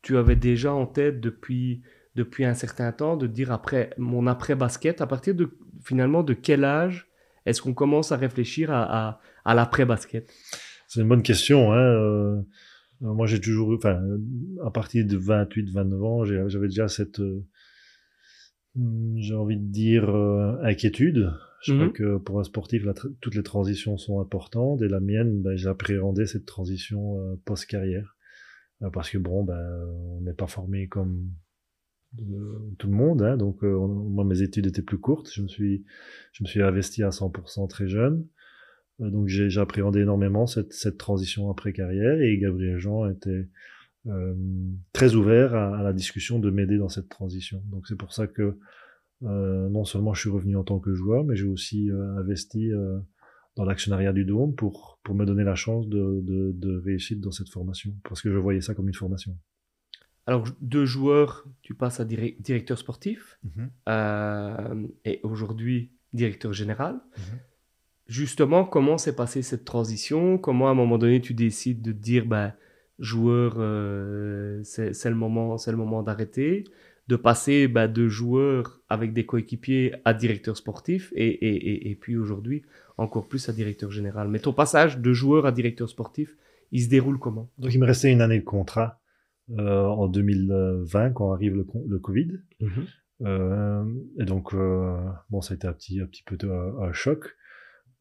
tu 0.00 0.16
avais 0.16 0.36
déjà 0.36 0.72
en 0.72 0.86
tête 0.86 1.20
depuis, 1.20 1.82
depuis 2.14 2.46
un 2.46 2.54
certain 2.54 2.92
temps, 2.92 3.18
de 3.18 3.26
dire 3.26 3.52
après 3.52 3.90
mon 3.98 4.26
après-basket, 4.26 5.02
à 5.02 5.06
partir 5.06 5.34
de 5.34 5.50
finalement 5.82 6.22
de 6.22 6.32
quel 6.32 6.64
âge 6.64 7.08
est-ce 7.44 7.60
qu'on 7.60 7.74
commence 7.74 8.10
à 8.10 8.16
réfléchir 8.16 8.70
à, 8.70 9.08
à, 9.08 9.20
à 9.44 9.54
l'après-basket? 9.54 10.32
C'est 10.90 11.02
une 11.02 11.08
bonne 11.08 11.22
question. 11.22 11.72
Hein. 11.72 11.78
Euh, 11.78 12.42
moi, 13.00 13.28
j'ai 13.28 13.40
toujours, 13.40 13.72
enfin, 13.72 14.02
à 14.66 14.72
partir 14.72 15.06
de 15.06 15.16
28, 15.16 15.70
29 15.70 16.02
ans, 16.02 16.24
j'avais 16.24 16.66
déjà 16.66 16.88
cette, 16.88 17.20
euh, 17.20 17.46
j'ai 18.74 19.34
envie 19.34 19.56
de 19.56 19.70
dire, 19.70 20.10
euh, 20.10 20.58
inquiétude. 20.64 21.32
Je 21.62 21.74
crois 21.74 21.86
mhm. 21.86 21.92
que 21.92 22.16
pour 22.16 22.40
un 22.40 22.42
sportif, 22.42 22.84
toutes 23.20 23.36
les 23.36 23.44
transitions 23.44 23.98
sont 23.98 24.18
importantes. 24.18 24.82
Et 24.82 24.88
la 24.88 24.98
mienne, 24.98 25.42
ben, 25.42 25.56
j'appréhendais 25.56 26.26
cette 26.26 26.44
transition 26.44 27.20
euh, 27.20 27.36
post-carrière. 27.44 28.16
parce 28.92 29.10
que 29.10 29.18
bon, 29.18 29.44
ben, 29.44 29.60
on 30.16 30.22
n'est 30.22 30.34
pas 30.34 30.48
formé 30.48 30.88
comme 30.88 31.30
tout 32.78 32.88
le 32.88 32.96
monde. 32.96 33.22
Hein, 33.22 33.36
donc, 33.36 33.62
moi, 33.62 34.24
mes 34.24 34.42
études 34.42 34.66
étaient 34.66 34.82
plus 34.82 34.98
courtes. 34.98 35.30
Je 35.32 35.42
me 35.42 35.48
suis, 35.48 35.84
je 36.32 36.42
me 36.42 36.48
suis 36.48 36.62
investi 36.62 37.04
à 37.04 37.10
100% 37.10 37.68
très 37.68 37.86
jeune. 37.86 38.26
Euh, 39.00 39.10
donc 39.10 39.28
j'ai 39.28 39.58
appréhendé 39.58 40.00
énormément 40.00 40.46
cette, 40.46 40.72
cette 40.72 40.98
transition 40.98 41.50
après 41.50 41.72
carrière 41.72 42.20
et 42.20 42.38
Gabriel 42.38 42.78
Jean 42.78 43.08
était 43.08 43.48
euh, 44.06 44.34
très 44.94 45.14
ouvert 45.14 45.54
à, 45.54 45.82
la 45.82 45.92
discussion 45.92 46.38
de 46.38 46.50
m'aider 46.50 46.78
dans 46.78 46.88
cette 46.88 47.10
transition. 47.10 47.62
Donc 47.66 47.86
c'est 47.86 47.96
pour 47.96 48.14
ça 48.14 48.26
que 48.26 48.58
euh, 49.22 49.68
non 49.68 49.84
seulement 49.84 50.14
je 50.14 50.20
suis 50.20 50.30
revenu 50.30 50.56
en 50.56 50.64
tant 50.64 50.78
que 50.78 50.94
joueur, 50.94 51.24
mais 51.24 51.36
j'ai 51.36 51.46
aussi 51.46 51.90
euh, 51.90 52.16
investi 52.18 52.70
dans 53.56 53.64
l'actionnariat 53.64 54.14
du 54.14 54.24
Dôme 54.24 54.54
pour, 54.54 54.98
pour 55.02 55.14
me 55.14 55.26
donner 55.26 55.44
la 55.44 55.54
chance 55.54 55.86
de, 55.86 56.20
de, 56.22 56.52
de 56.54 56.78
réussir 56.78 57.18
dans 57.20 57.30
cette 57.30 57.50
formation, 57.50 57.94
parce 58.08 58.22
que 58.22 58.32
je 58.32 58.38
voyais 58.38 58.62
ça 58.62 58.74
comme 58.74 58.88
une 58.88 58.94
formation. 58.94 59.36
Alors, 60.26 60.46
de 60.60 60.84
joueur, 60.84 61.46
tu 61.60 61.74
passes 61.74 62.00
à 62.00 62.04
directeur 62.04 62.78
sportif 62.78 63.38
mm-hmm. 63.44 64.88
et 65.04 65.20
aujourd'hui 65.24 65.92
directeur 66.12 66.52
général. 66.52 67.00
Mm-hmm 67.18 67.49
justement, 68.10 68.64
comment 68.64 68.98
s'est 68.98 69.14
passée 69.14 69.40
cette 69.40 69.64
transition? 69.64 70.36
Comment, 70.36 70.68
à 70.68 70.72
un 70.72 70.74
moment 70.74 70.98
donné, 70.98 71.20
tu 71.20 71.32
décides 71.32 71.80
de 71.80 71.92
dire, 71.92 72.26
ben, 72.26 72.52
joueur, 72.98 73.54
euh, 73.58 74.60
c'est 74.64 75.08
le 75.08 75.14
moment, 75.14 75.56
c'est 75.56 75.70
le 75.70 75.76
moment 75.76 76.02
d'arrêter, 76.02 76.64
de 77.08 77.16
passer 77.16 77.68
ben, 77.68 77.86
de 77.86 78.08
joueur 78.08 78.80
avec 78.88 79.12
des 79.12 79.24
coéquipiers 79.24 79.94
à 80.04 80.12
directeur 80.12 80.56
sportif, 80.56 81.12
et, 81.14 81.28
et, 81.28 81.90
et, 81.90 81.94
puis 81.94 82.16
aujourd'hui, 82.16 82.62
encore 82.98 83.28
plus 83.28 83.48
à 83.48 83.52
directeur 83.52 83.90
général. 83.90 84.28
Mais 84.28 84.40
ton 84.40 84.52
passage 84.52 84.98
de 84.98 85.12
joueur 85.12 85.46
à 85.46 85.52
directeur 85.52 85.88
sportif, 85.88 86.36
il 86.72 86.82
se 86.82 86.88
déroule 86.88 87.18
comment? 87.18 87.48
Donc, 87.58 87.72
il 87.72 87.80
me 87.80 87.86
restait 87.86 88.12
une 88.12 88.20
année 88.20 88.40
de 88.40 88.44
contrat 88.44 89.00
euh, 89.56 89.84
en 89.84 90.08
2020, 90.08 91.12
quand 91.12 91.32
arrive 91.32 91.54
le, 91.54 91.66
le 91.88 91.98
Covid. 91.98 92.40
Mm-hmm. 92.60 92.86
Euh, 93.22 93.84
et 94.18 94.24
donc, 94.24 94.52
euh, 94.54 94.96
bon, 95.30 95.40
ça 95.40 95.52
a 95.52 95.56
été 95.56 95.66
un 95.66 95.72
petit, 95.72 96.00
un 96.00 96.06
petit 96.06 96.24
peu 96.24 96.36
un 96.80 96.92
choc. 96.92 97.36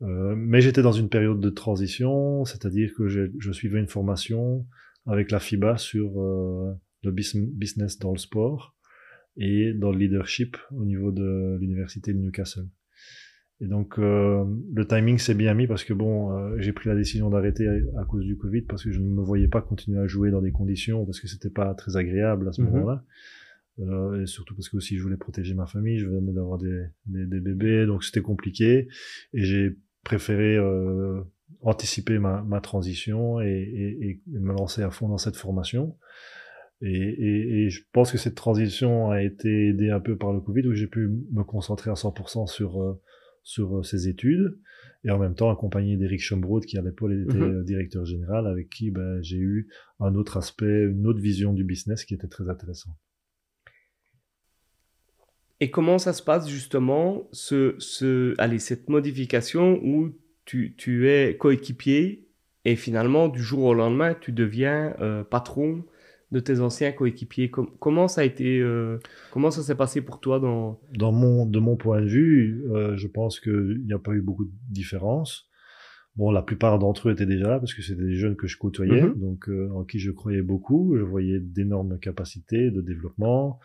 Euh, 0.01 0.33
mais 0.35 0.61
j'étais 0.61 0.81
dans 0.81 0.93
une 0.93 1.09
période 1.09 1.39
de 1.39 1.49
transition, 1.49 2.45
c'est-à-dire 2.45 2.91
que 2.95 3.07
je 3.07 3.51
suivais 3.51 3.79
une 3.79 3.87
formation 3.87 4.65
avec 5.05 5.31
la 5.31 5.39
FIBA 5.39 5.77
sur 5.77 6.21
euh, 6.21 6.73
le 7.03 7.11
business 7.11 7.99
dans 7.99 8.11
le 8.11 8.17
sport 8.17 8.75
et 9.37 9.73
dans 9.73 9.91
le 9.91 9.97
leadership 9.97 10.57
au 10.71 10.85
niveau 10.85 11.11
de 11.11 11.57
l'université 11.59 12.13
de 12.13 12.19
Newcastle. 12.19 12.67
Et 13.61 13.67
donc 13.67 13.99
euh, 13.99 14.45
le 14.73 14.87
timing 14.87 15.17
s'est 15.17 15.33
bien 15.33 15.53
mis 15.53 15.67
parce 15.67 15.83
que 15.83 15.93
bon, 15.93 16.31
euh, 16.31 16.55
j'ai 16.59 16.71
pris 16.71 16.87
la 16.87 16.95
décision 16.95 17.29
d'arrêter 17.29 17.67
à, 17.97 18.05
cause 18.05 18.23
du 18.23 18.37
Covid 18.37 18.61
parce 18.61 18.83
que 18.83 18.91
je 18.91 18.99
ne 18.99 19.09
me 19.09 19.21
voyais 19.21 19.49
pas 19.49 19.61
continuer 19.61 19.99
à 19.99 20.07
jouer 20.07 20.31
dans 20.31 20.41
des 20.41 20.51
conditions 20.51 21.05
parce 21.05 21.19
que 21.19 21.27
c'était 21.27 21.49
pas 21.49 21.73
très 21.73 21.97
agréable 21.97 22.47
à 22.47 22.53
ce 22.53 22.61
mm-hmm. 22.61 22.71
moment-là. 22.71 23.03
Euh, 23.79 24.21
et 24.21 24.27
surtout 24.27 24.55
parce 24.55 24.69
que 24.69 24.77
aussi 24.77 24.97
je 24.97 25.03
voulais 25.03 25.17
protéger 25.17 25.53
ma 25.53 25.65
famille, 25.65 25.99
je 25.99 26.07
venais 26.07 26.33
d'avoir 26.33 26.57
des, 26.57 26.85
des, 27.05 27.25
des, 27.25 27.39
bébés, 27.39 27.85
donc 27.85 28.03
c'était 28.03 28.21
compliqué. 28.21 28.87
Et 29.33 29.43
j'ai 29.43 29.77
préféré 30.03 30.55
euh, 30.55 31.21
anticiper 31.61 32.19
ma, 32.19 32.41
ma 32.43 32.61
transition 32.61 33.41
et, 33.41 33.47
et, 33.47 34.09
et, 34.09 34.39
me 34.39 34.53
lancer 34.53 34.81
à 34.81 34.91
fond 34.91 35.09
dans 35.09 35.17
cette 35.17 35.35
formation. 35.35 35.97
Et, 36.81 37.65
et, 37.65 37.69
je 37.69 37.83
pense 37.91 38.11
que 38.11 38.17
cette 38.17 38.35
transition 38.35 39.11
a 39.11 39.21
été 39.21 39.69
aidée 39.69 39.89
un 39.89 39.99
peu 39.99 40.17
par 40.17 40.31
le 40.31 40.39
Covid, 40.39 40.65
où 40.67 40.73
j'ai 40.73 40.87
pu 40.87 41.09
me 41.31 41.43
concentrer 41.43 41.91
à 41.91 41.95
100% 41.95 42.47
sur 42.47 42.81
euh, 42.81 43.01
sur 43.43 43.79
euh, 43.79 43.83
ces 43.83 44.07
études, 44.07 44.57
et 45.03 45.11
en 45.11 45.19
même 45.19 45.35
temps 45.35 45.49
accompagné 45.49 45.97
d'Eric 45.97 46.21
Schombrod, 46.21 46.65
qui 46.65 46.77
à 46.77 46.81
l'époque 46.81 47.11
était 47.11 47.37
mhm. 47.37 47.63
directeur 47.65 48.05
général, 48.05 48.47
avec 48.47 48.69
qui 48.69 48.91
ben, 48.91 49.21
j'ai 49.21 49.37
eu 49.37 49.69
un 49.99 50.15
autre 50.15 50.37
aspect, 50.37 50.83
une 50.85 51.05
autre 51.07 51.19
vision 51.19 51.53
du 51.53 51.63
business 51.63 52.05
qui 52.05 52.13
était 52.13 52.27
très 52.27 52.49
intéressant. 52.49 52.91
Et 55.61 55.71
comment 55.71 55.97
ça 55.97 56.13
se 56.13 56.23
passe 56.23 56.49
justement, 56.49 57.27
ce, 57.31 57.75
ce, 57.79 58.33
allez, 58.37 58.59
cette 58.59 58.89
modification 58.89 59.79
où 59.83 60.15
tu, 60.45 60.73
tu 60.77 61.09
es 61.09 61.35
coéquipier 61.37 62.29
et 62.65 62.75
finalement, 62.75 63.29
du 63.29 63.41
jour 63.41 63.63
au 63.63 63.73
lendemain, 63.73 64.13
tu 64.13 64.31
deviens 64.31 64.95
euh, 64.99 65.23
patron 65.23 65.83
de 66.31 66.39
tes 66.39 66.59
anciens 66.59 66.91
coéquipiers? 66.91 67.49
comment 67.49 68.07
ça 68.07 68.21
a 68.21 68.23
été, 68.23 68.59
euh, 68.59 68.99
comment 69.31 69.49
ça 69.49 69.63
s'est 69.63 69.75
passé 69.75 70.01
pour 70.01 70.19
toi 70.19 70.39
dans... 70.39 70.79
dans 70.95 71.11
mon, 71.11 71.45
De 71.45 71.59
mon 71.59 71.75
point 71.75 72.01
de 72.01 72.07
vue, 72.07 72.65
euh, 72.71 72.95
je 72.97 73.07
pense 73.07 73.39
qu'il 73.39 73.83
n'y 73.85 73.93
a 73.93 73.99
pas 73.99 74.11
eu 74.11 74.21
beaucoup 74.21 74.45
de 74.45 74.51
différence. 74.69 75.49
Bon, 76.15 76.31
la 76.31 76.41
plupart 76.41 76.79
d'entre 76.79 77.09
eux 77.09 77.13
étaient 77.13 77.25
déjà 77.25 77.47
là 77.47 77.59
parce 77.59 77.73
que 77.73 77.81
c'était 77.81 78.03
des 78.03 78.15
jeunes 78.15 78.35
que 78.35 78.47
je 78.47 78.57
côtoyais, 78.57 79.03
mm-hmm. 79.03 79.19
donc 79.19 79.49
en 79.73 79.85
qui 79.85 79.99
je 79.99 80.11
croyais 80.11 80.41
beaucoup. 80.41 80.95
Je 80.97 81.03
voyais 81.03 81.39
d'énormes 81.39 81.97
capacités 81.97 82.71
de 82.71 82.81
développement. 82.81 83.59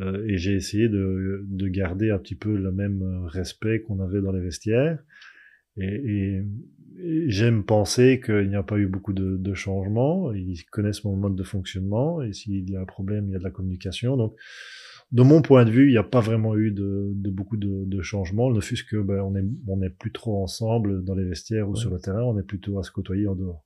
Euh, 0.00 0.24
et 0.26 0.38
j'ai 0.38 0.54
essayé 0.54 0.88
de, 0.88 1.44
de, 1.46 1.68
garder 1.68 2.10
un 2.10 2.18
petit 2.18 2.34
peu 2.34 2.56
le 2.56 2.72
même 2.72 3.26
respect 3.26 3.80
qu'on 3.80 4.00
avait 4.00 4.20
dans 4.20 4.32
les 4.32 4.40
vestiaires. 4.40 4.98
Et, 5.76 5.86
et, 5.86 6.42
j'aime 7.28 7.64
penser 7.64 8.20
qu'il 8.24 8.48
n'y 8.48 8.56
a 8.56 8.62
pas 8.62 8.78
eu 8.78 8.86
beaucoup 8.86 9.12
de, 9.12 9.36
de, 9.36 9.54
changements. 9.54 10.32
Ils 10.32 10.64
connaissent 10.64 11.04
mon 11.04 11.16
mode 11.16 11.36
de 11.36 11.42
fonctionnement. 11.42 12.22
Et 12.22 12.32
s'il 12.32 12.68
y 12.68 12.76
a 12.76 12.80
un 12.80 12.86
problème, 12.86 13.26
il 13.28 13.32
y 13.32 13.36
a 13.36 13.38
de 13.38 13.44
la 13.44 13.50
communication. 13.50 14.16
Donc, 14.16 14.34
de 15.12 15.22
mon 15.22 15.42
point 15.42 15.64
de 15.64 15.70
vue, 15.70 15.88
il 15.88 15.92
n'y 15.92 15.98
a 15.98 16.02
pas 16.02 16.20
vraiment 16.20 16.56
eu 16.56 16.70
de, 16.72 17.12
de 17.14 17.30
beaucoup 17.30 17.56
de, 17.56 17.84
de, 17.84 18.02
changements. 18.02 18.50
Ne 18.50 18.60
fût-ce 18.60 18.84
que 18.84 18.96
ben, 18.96 19.20
on 19.20 19.36
est 19.36 19.44
on 19.68 19.80
est 19.82 19.90
plus 19.90 20.12
trop 20.12 20.42
ensemble 20.42 21.04
dans 21.04 21.14
les 21.14 21.24
vestiaires 21.24 21.68
ou 21.68 21.76
sur 21.76 21.90
le 21.90 22.00
terrain. 22.00 22.22
On 22.22 22.38
est 22.38 22.46
plutôt 22.46 22.78
à 22.78 22.82
se 22.82 22.90
côtoyer 22.90 23.26
en 23.28 23.34
dehors. 23.34 23.64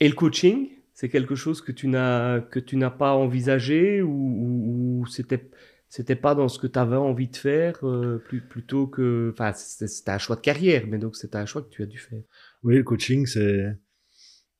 Et 0.00 0.08
le 0.08 0.14
coaching? 0.14 0.68
C'est 0.94 1.08
quelque 1.08 1.34
chose 1.34 1.60
que 1.60 1.72
tu 1.72 1.88
n'as 1.88 2.40
que 2.40 2.60
tu 2.60 2.76
n'as 2.76 2.90
pas 2.90 3.12
envisagé 3.14 4.00
ou, 4.00 5.00
ou, 5.00 5.06
c'était 5.06 5.50
c'était 5.88 6.16
pas 6.16 6.34
dans 6.34 6.48
ce 6.48 6.58
que 6.58 6.66
tu 6.66 6.78
avais 6.78 6.96
envie 6.96 7.28
de 7.28 7.36
faire 7.36 7.78
euh, 7.84 8.18
plus, 8.18 8.40
plutôt 8.40 8.86
que 8.86 9.30
enfin 9.32 9.52
c'était 9.52 10.10
un 10.10 10.18
choix 10.18 10.36
de 10.36 10.40
carrière 10.40 10.84
mais 10.88 10.98
donc 10.98 11.16
c'était 11.16 11.36
un 11.36 11.46
choix 11.46 11.62
que 11.62 11.68
tu 11.68 11.82
as 11.82 11.86
dû 11.86 11.98
faire. 11.98 12.22
Oui 12.62 12.76
le 12.76 12.84
coaching 12.84 13.26
c'est 13.26 13.76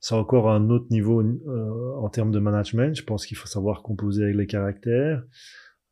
c'est 0.00 0.14
encore 0.14 0.50
un 0.50 0.68
autre 0.68 0.86
niveau 0.90 1.22
euh, 1.22 1.94
en 1.96 2.10
termes 2.10 2.30
de 2.30 2.38
management. 2.38 2.94
Je 2.94 3.04
pense 3.04 3.24
qu'il 3.24 3.38
faut 3.38 3.46
savoir 3.46 3.82
composer 3.82 4.24
avec 4.24 4.36
les 4.36 4.46
caractères. 4.46 5.24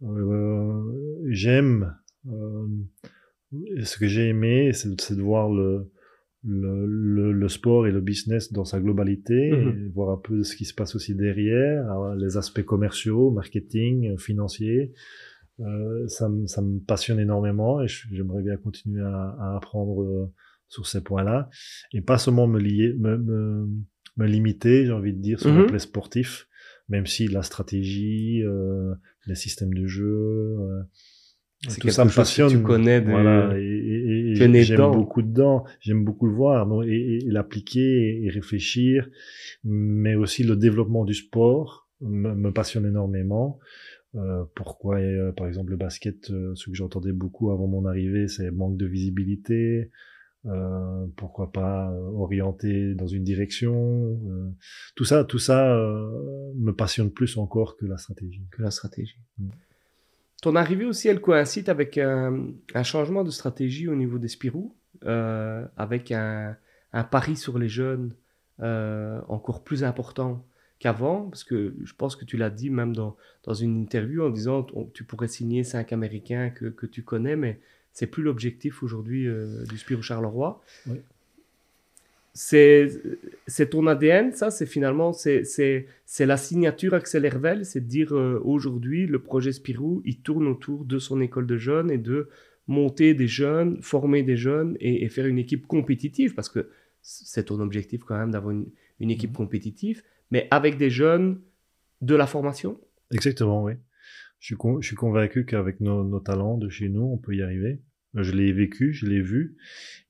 Euh, 0.03 0.83
j'aime 1.31 1.97
euh, 2.27 2.67
ce 3.83 3.97
que 3.97 4.09
j'ai 4.09 4.29
aimé 4.29 4.73
c'est 4.75 5.15
de 5.15 5.23
voir 5.23 5.49
le 5.49 5.92
le, 6.45 7.33
le, 7.33 7.49
sport 7.49 7.87
et 7.87 7.93
le 7.93 8.01
business 8.01 8.53
dans 8.53 8.65
sa 8.65 8.81
globalité, 8.81 9.53
mhm. 9.53 9.91
voir 9.95 10.11
un 10.11 10.17
peu 10.17 10.43
ce 10.43 10.57
qui 10.57 10.65
se 10.65 10.75
passe 10.75 10.95
aussi 10.97 11.15
derrière, 11.15 12.15
les 12.17 12.37
aspects 12.37 12.63
commerciaux, 12.63 13.31
marketing, 13.31 14.19
financiers. 14.19 14.93
Euh, 15.61 16.09
ça, 16.09 16.29
ça, 16.47 16.63
me 16.63 16.81
passionne 16.81 17.21
énormément 17.21 17.83
et 17.83 17.87
j'aimerais 17.87 18.43
bien 18.43 18.57
continuer 18.57 19.03
à, 19.03 19.37
à 19.39 19.57
apprendre 19.57 20.03
euh, 20.03 20.33
sur 20.69 20.87
ces 20.87 21.03
points-là 21.03 21.51
et 21.93 22.01
pas 22.01 22.17
seulement 22.17 22.47
me, 22.47 22.59
lier, 22.59 22.95
me, 22.99 23.19
me, 23.19 23.69
me 24.17 24.27
limiter, 24.27 24.87
j'ai 24.87 24.93
envie 24.93 25.13
de 25.13 25.21
dire, 25.21 25.39
sur 25.39 25.53
le 25.53 25.63
mhm. 25.63 25.67
plan 25.67 25.79
sportif, 25.79 26.49
même 26.89 27.07
si 27.07 27.29
la 27.29 27.43
stratégie, 27.43 28.43
euh, 28.43 28.95
les 29.27 29.35
systèmes 29.35 29.75
de 29.75 29.87
jeu, 29.87 30.57
euh, 30.59 30.83
tout 31.81 31.89
ça 31.91 32.05
me 32.05 32.15
passionne. 32.15 32.49
Que 32.49 32.57
tu 32.57 32.63
connais 32.63 33.01
de... 33.01 33.11
Voilà, 33.11 33.59
et, 33.59 34.33
et, 34.33 34.63
j'aime 34.63 34.91
beaucoup 34.93 35.23
dedans, 35.23 35.65
j'aime 35.81 36.05
beaucoup 36.05 36.27
le 36.27 36.35
voir, 36.35 36.67
non, 36.67 36.83
et, 36.83 37.21
l'appliquer 37.27 38.25
et, 38.25 38.31
réfléchir, 38.31 39.09
mais 39.65 40.15
aussi 40.15 40.43
le 40.43 40.57
développement 40.57 41.05
du 41.05 41.15
sport 41.15 41.89
me, 42.01 42.35
me 42.35 42.51
passionne 42.51 42.87
énormément. 42.87 43.61
Euh, 44.15 44.45
pourquoi, 44.55 44.99
euh, 44.99 45.33
par 45.33 45.47
exemple, 45.47 45.71
le 45.71 45.77
basket, 45.77 46.31
euh, 46.31 46.55
ce 46.55 46.69
que 46.69 46.75
j'entendais 46.75 47.13
beaucoup 47.13 47.51
avant 47.51 47.67
mon 47.67 47.87
arrivée, 47.87 48.29
c'est 48.29 48.51
manque 48.51 48.77
de 48.77 48.87
visibilité, 48.87 49.91
euh, 50.45 51.07
pourquoi 51.17 51.51
pas 51.53 51.91
orienter 52.15 52.95
dans 52.95 53.07
une 53.07 53.25
direction. 53.25 54.19
tout 54.97 55.05
ça, 55.05 55.25
tout 55.25 55.39
ça 55.39 55.77
me 56.57 56.73
passionne 56.73 57.11
plus 57.11 57.37
encore 57.39 57.77
que 57.77 57.87
la 57.87 57.97
stratégie. 57.97 58.45
Que 58.51 58.63
la 58.63 58.71
stratégie. 58.71 59.19
Mm. 59.39 59.49
Ton 60.43 60.57
arrivée 60.57 60.85
aussi, 60.85 61.09
elle 61.09 61.21
coïncide 61.21 61.71
avec 61.71 61.97
un, 61.97 62.53
changement 62.83 63.25
de 63.25 63.31
stratégie 63.31 63.89
au 63.89 63.95
niveau 63.95 64.19
des 64.19 64.29
Spirou, 64.29 64.75
avec 65.07 66.13
un, 66.13 66.57
pari 67.11 67.37
sur 67.37 67.59
les 67.59 67.69
jeunes 67.69 68.15
encore 68.59 69.65
plus 69.65 69.85
important 69.85 70.45
qu'avant, 70.81 71.29
parce 71.31 71.45
que 71.45 71.75
je 71.85 71.95
pense 71.95 72.17
que 72.17 72.25
tu 72.25 72.37
l'as 72.37 72.51
dit 72.51 72.69
même 72.69 72.95
dans, 72.95 73.17
dans 73.45 73.55
une 73.55 73.81
interview 73.81 74.25
en 74.25 74.31
disant 74.31 74.67
tu 74.93 75.05
pourrais 75.05 75.29
signer 75.29 75.63
cinq 75.63 75.93
Américains 75.93 76.51
que, 76.51 76.67
que 76.67 76.87
tu 76.87 77.05
connais, 77.05 77.37
mais 77.37 77.61
c'est 77.93 78.07
plus 78.07 78.23
l'objectif 78.23 78.83
aujourd'hui 78.83 79.29
euh, 79.29 79.65
du 79.65 79.79
Spirou 79.79 80.03
Charleroi. 80.03 80.63
Oui. 80.87 81.01
C'est 82.35 82.89
ton 83.71 83.87
ADN, 83.87 84.33
ça, 84.33 84.51
c'est 84.51 84.67
finalement, 84.67 85.13
c'est 85.13 85.87
la 86.21 86.37
signature 86.37 86.95
Axel 86.95 87.25
Hervel, 87.25 87.65
c'est 87.65 87.81
de 87.81 87.89
dire 87.89 88.15
euh, 88.15 88.41
aujourd'hui, 88.45 89.07
le 89.07 89.19
projet 89.21 89.53
Spirou, 89.53 90.03
il 90.05 90.21
tourne 90.21 90.47
autour 90.47 90.85
de 90.85 90.99
son 90.99 91.21
école 91.21 91.47
de 91.47 91.57
jeunes 91.59 91.91
et 91.91 91.99
de 91.99 92.29
monter 92.67 93.13
des 93.15 93.27
jeunes, 93.27 93.83
former 93.83 94.23
des 94.23 94.37
jeunes 94.37 94.77
et, 94.81 95.09
faire 95.09 95.27
une 95.27 95.39
équipe 95.39 95.67
compétitive, 95.67 96.35
parce 96.35 96.49
que 96.49 96.71
c'est 97.03 97.45
ton 97.45 97.61
objectif 97.61 98.03
quand 98.05 98.17
même 98.17 98.31
d'avoir 98.31 98.53
une, 98.53 98.67
une, 99.01 99.11
équipe 99.11 99.33
mmh. 99.33 99.35
compétitive 99.35 100.03
mais 100.33 100.49
avec 100.51 100.79
des 100.79 100.91
jeunes 100.91 101.41
de 102.01 102.17
la 102.17 102.27
formation 102.27 102.81
Exactement, 103.13 103.63
oui. 103.63 103.75
Je 104.41 104.47
suis, 104.47 104.57
je 104.81 104.87
suis 104.87 104.97
convaincu 104.97 105.45
qu'avec 105.45 105.81
nos, 105.81 106.03
nos, 106.03 106.19
talents 106.19 106.59
de 106.59 106.69
chez 106.69 106.89
nous, 106.89 107.03
on 107.03 107.19
peut 107.19 107.37
y 107.37 107.43
arriver. 107.43 107.81
Je 108.15 108.33
l'ai 108.33 108.53
vécu, 108.53 108.93
je 108.93 109.07
l'ai 109.07 109.23
vu, 109.23 109.57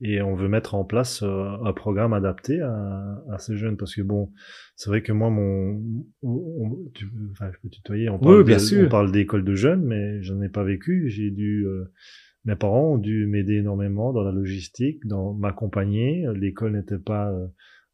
et 0.01 0.21
on 0.23 0.35
veut 0.35 0.49
mettre 0.49 0.75
en 0.75 0.85
place 0.85 1.23
euh, 1.23 1.51
un 1.65 1.73
programme 1.73 2.13
adapté 2.13 2.61
à, 2.61 3.23
à, 3.31 3.39
ces 3.39 3.57
jeunes, 3.57 3.77
parce 3.77 3.95
que 3.95 4.03
bon, 4.03 4.33
c'est 4.75 4.91
vrai 4.91 5.03
que 5.03 5.13
moi, 5.13 5.31
mon, 5.31 5.81
tu, 6.95 7.07
enfin, 7.31 7.51
je 7.53 7.59
peux 7.63 7.69
tutoyer, 7.69 8.09
on 8.09 8.19
parle, 8.19 8.43
bien 8.43 8.59
sûr. 8.59 8.87
on 8.87 8.89
parle 8.89 9.13
d'école 9.13 9.45
de 9.45 9.55
jeunes, 9.55 9.85
mais 9.85 10.21
j'en 10.23 10.43
ai 10.43 10.49
pas 10.49 10.65
vécu. 10.65 11.09
J'ai 11.11 11.31
dû, 11.31 11.65
euh, 11.65 11.93
mes 12.45 12.57
parents 12.57 12.95
ont 12.95 12.99
dû 12.99 13.27
m'aider 13.27 13.55
énormément 13.55 14.13
dans 14.13 14.25
la 14.25 14.33
logistique, 14.33 15.07
dans 15.07 15.35
m'accompagner. 15.35 16.27
L'école 16.35 16.73
n'était 16.73 16.99
pas 16.99 17.31
euh, 17.31 17.47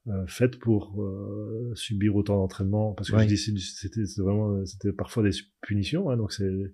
euh, 0.09 0.27
faite 0.27 0.59
pour 0.59 1.03
euh, 1.03 1.73
subir 1.75 2.17
autant 2.17 2.37
d'entraînement 2.37 2.93
parce 2.93 3.11
que 3.11 3.19
je 3.19 3.27
dis 3.27 3.37
c'était 3.37 4.01
vraiment 4.19 4.65
c'était 4.65 4.93
parfois 4.93 5.23
des 5.23 5.31
punitions 5.61 6.11
hein, 6.11 6.17
donc 6.17 6.33
c'est 6.33 6.73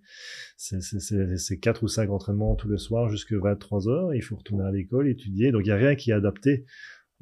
c'est 0.57 1.59
quatre 1.59 1.83
ou 1.83 1.88
cinq 1.88 2.11
entraînements 2.11 2.55
tous 2.55 2.69
les 2.69 2.79
soirs 2.79 3.09
jusqu'à 3.09 3.37
23 3.38 3.88
heures 3.88 4.14
il 4.14 4.23
faut 4.23 4.37
retourner 4.37 4.64
à 4.64 4.71
l'école 4.71 5.09
étudier 5.09 5.53
donc 5.53 5.62
il 5.64 5.69
y 5.69 5.73
a 5.73 5.76
rien 5.76 5.95
qui 5.95 6.11
est 6.11 6.14
adapté 6.14 6.64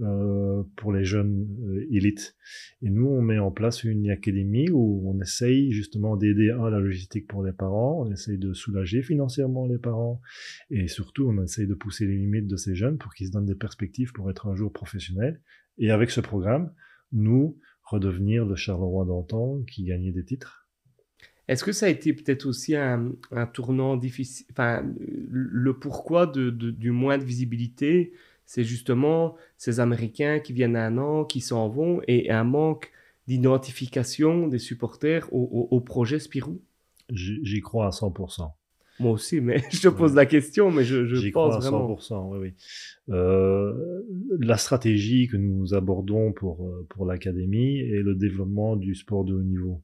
euh, 0.01 0.63
pour 0.77 0.93
les 0.93 1.05
jeunes 1.05 1.47
élites. 1.91 2.35
Et 2.81 2.89
nous, 2.89 3.07
on 3.07 3.21
met 3.21 3.39
en 3.39 3.51
place 3.51 3.85
une 3.85 4.11
académie 4.11 4.71
où 4.71 5.03
on 5.07 5.21
essaye 5.21 5.71
justement 5.71 6.17
d'aider 6.17 6.51
à 6.51 6.71
la 6.71 6.81
logistique 6.81 7.29
pour 7.29 7.45
les 7.45 7.53
parents, 7.53 8.05
on 8.05 8.11
essaye 8.11 8.39
de 8.39 8.55
soulager 8.55 9.03
financièrement 9.03 9.67
les 9.67 9.79
parents, 9.79 10.21
et 10.71 10.89
surtout, 10.89 11.29
on 11.29 11.43
essaye 11.43 11.67
de 11.67 11.75
pousser 11.75 12.07
les 12.07 12.17
limites 12.17 12.47
de 12.47 12.57
ces 12.57 12.75
jeunes 12.75 12.97
pour 12.97 13.13
qu'ils 13.15 13.29
se 13.29 13.33
donnent 13.33 13.47
des 13.47 13.55
perspectives 13.55 14.13
pour 14.13 14.31
être 14.31 14.49
un 14.49 14.57
jour 14.57 14.73
professionnels. 14.73 15.41
Et 15.79 15.91
avec 15.91 16.11
ce 16.11 16.21
programme, 16.21 16.73
nous, 17.13 17.59
redevenir 17.83 18.45
le 18.45 18.57
Charleroi 18.57 19.05
d'antan 19.05 19.63
qui 19.67 19.85
gagnait 19.85 20.13
des 20.13 20.25
titres. 20.25 20.67
Est-ce 21.49 21.65
que 21.65 21.73
ça 21.73 21.87
a 21.87 21.89
été 21.89 22.13
peut-être 22.13 22.47
aussi 22.47 22.77
un, 22.77 23.13
un 23.33 23.47
tournant 23.47 23.97
difficile, 23.97 24.47
enfin, 24.53 24.85
le 25.29 25.79
pourquoi 25.79 26.27
de, 26.27 26.51
de, 26.51 26.71
du 26.71 26.93
moins 26.93 27.19
de 27.19 27.25
visibilité 27.25 28.13
c'est 28.45 28.65
justement 28.65 29.37
ces 29.57 29.81
Américains 29.81 30.39
qui 30.39 30.53
viennent 30.53 30.77
un 30.77 30.99
an, 30.99 31.25
qui 31.25 31.41
s'en 31.41 31.69
vont, 31.69 32.03
et 32.07 32.31
un 32.31 32.45
manque 32.45 32.93
d'identification 33.27 34.47
des 34.49 34.59
supporters 34.59 35.27
au, 35.33 35.81
projet 35.81 36.19
Spirou? 36.19 36.61
J'y 37.11 37.61
crois 37.61 37.87
à 37.87 37.91
100%. 37.91 38.53
Moi 39.03 39.13
aussi, 39.13 39.41
mais 39.41 39.63
je 39.71 39.81
te 39.81 39.89
pose 39.89 40.15
la 40.15 40.27
question, 40.27 40.71
mais 40.71 40.85
je, 40.85 41.07
je 41.07 41.29
pense 41.31 41.57
crois 41.57 41.57
à 41.57 41.71
100%, 41.71 42.33
oui, 42.33 42.39
oui. 42.39 43.15
Euh, 43.15 44.03
la 44.41 44.57
stratégie 44.57 45.29
que 45.29 45.37
nous 45.37 45.75
abordons 45.75 46.33
pour, 46.33 46.67
euh, 46.67 46.87
pour 46.89 47.05
l'académie 47.05 47.81
est 47.81 48.03
le 48.03 48.15
développement 48.15 48.77
du 48.77 48.95
sport 48.95 49.25
de 49.25 49.35
haut 49.35 49.43
niveau 49.43 49.83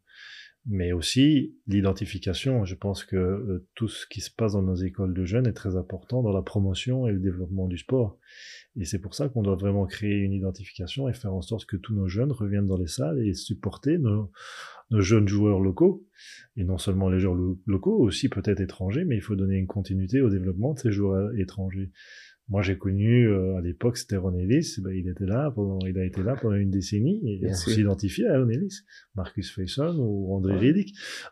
mais 0.69 0.93
aussi 0.93 1.57
l'identification. 1.67 2.65
Je 2.65 2.75
pense 2.75 3.05
que 3.05 3.17
euh, 3.17 3.67
tout 3.75 3.89
ce 3.89 4.07
qui 4.07 4.21
se 4.21 4.31
passe 4.31 4.53
dans 4.53 4.63
nos 4.63 4.75
écoles 4.75 5.15
de 5.15 5.25
jeunes 5.25 5.47
est 5.47 5.55
très 5.55 5.77
important 5.77 6.23
dans 6.23 6.33
la 6.33 6.43
promotion 6.43 7.09
et 7.09 7.13
le 7.13 7.19
développement 7.19 7.67
du 7.67 7.79
sport. 7.79 8.19
Et 8.79 8.85
c'est 8.85 9.01
pour 9.01 9.14
ça 9.14 9.29
qu'on 9.29 9.43
doit 9.43 9.57
vraiment 9.57 9.87
créer 9.87 10.19
une 10.19 10.33
identification 10.33 11.09
et 11.09 11.12
faire 11.12 11.35
en 11.35 11.43
sorte 11.43 11.67
que 11.67 11.77
tous 11.77 11.95
nos 11.95 12.07
jeunes 12.07 12.31
reviennent 12.31 12.69
dans 12.69 12.77
les 12.77 12.87
salles 12.87 13.19
et 13.21 13.35
supporter 13.35 13.99
nos, 13.99 14.31
jeunes 14.91 15.27
joueurs 15.27 15.59
locaux. 15.59 16.07
Et 16.57 16.64
non 16.64 16.79
seulement 16.79 17.09
les 17.09 17.19
joueurs 17.19 17.37
locaux, 17.67 17.99
aussi 17.99 18.29
peut-être 18.29 18.61
étrangers, 18.61 19.05
mais 19.05 19.17
il 19.17 19.21
faut 19.21 19.35
donner 19.35 19.57
une 19.57 19.67
continuité 19.67 20.21
au 20.21 20.31
développement 20.31 20.75
de 20.75 20.79
ces 20.79 20.93
joueurs 20.93 21.35
étrangers. 21.37 21.91
Moi, 22.51 22.63
j'ai 22.63 22.79
connu 22.79 23.29
euh, 23.29 23.57
à 23.57 23.61
l'époque, 23.61 23.99
c'était 23.99 24.17
Ron 24.17 24.35
Ellis. 24.39 24.77
Ben, 24.79 24.91
il 24.91 25.07
était 25.07 25.27
là, 25.27 25.51
pendant, 25.51 25.79
il 25.87 25.99
a 25.99 26.05
été 26.05 26.23
là 26.23 26.35
pendant 26.35 26.55
une 26.55 26.71
décennie 26.71 27.21
et 27.25 27.47
on 27.47 27.53
s'identifiait 27.53 28.27
à 28.27 28.39
Ron 28.39 28.49
Ellis, 28.49 28.81
Marcus 29.15 29.51
Fayson 29.51 29.97
ou 29.99 30.35
André 30.35 30.73
ouais. 30.73 30.87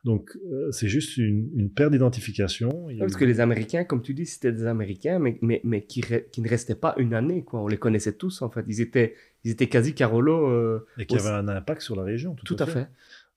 Donc, 0.04 0.36
euh, 0.52 0.70
c'est 0.72 0.88
juste 0.88 1.16
une, 1.16 1.48
une 1.56 1.70
paire 1.70 1.90
d'identification. 1.90 2.88
parce 2.98 3.16
que 3.16 3.24
les 3.24 3.40
Américains, 3.40 3.84
comme 3.84 4.02
tu 4.02 4.12
dis, 4.12 4.26
c'était 4.26 4.52
des 4.52 4.66
Américains, 4.66 5.18
mais, 5.18 5.38
mais, 5.40 5.62
mais 5.64 5.84
qui, 5.84 6.02
qui, 6.32 6.42
ne 6.42 6.48
restaient 6.48 6.74
pas 6.74 6.94
une 6.98 7.14
année. 7.14 7.44
Quoi. 7.44 7.62
On 7.62 7.68
les 7.68 7.78
connaissait 7.78 8.12
tous, 8.12 8.42
en 8.42 8.50
fait. 8.50 8.66
Ils 8.68 8.82
étaient, 8.82 9.14
ils 9.44 9.52
étaient 9.52 9.68
quasi 9.68 9.94
Carolo. 9.94 10.50
Euh, 10.50 10.86
et 10.98 11.06
qui 11.06 11.16
avaient 11.16 11.30
un 11.30 11.48
impact 11.48 11.80
sur 11.80 11.96
la 11.96 12.02
région. 12.02 12.34
Tout, 12.34 12.54
tout 12.54 12.62
à, 12.62 12.66
fait. 12.66 12.88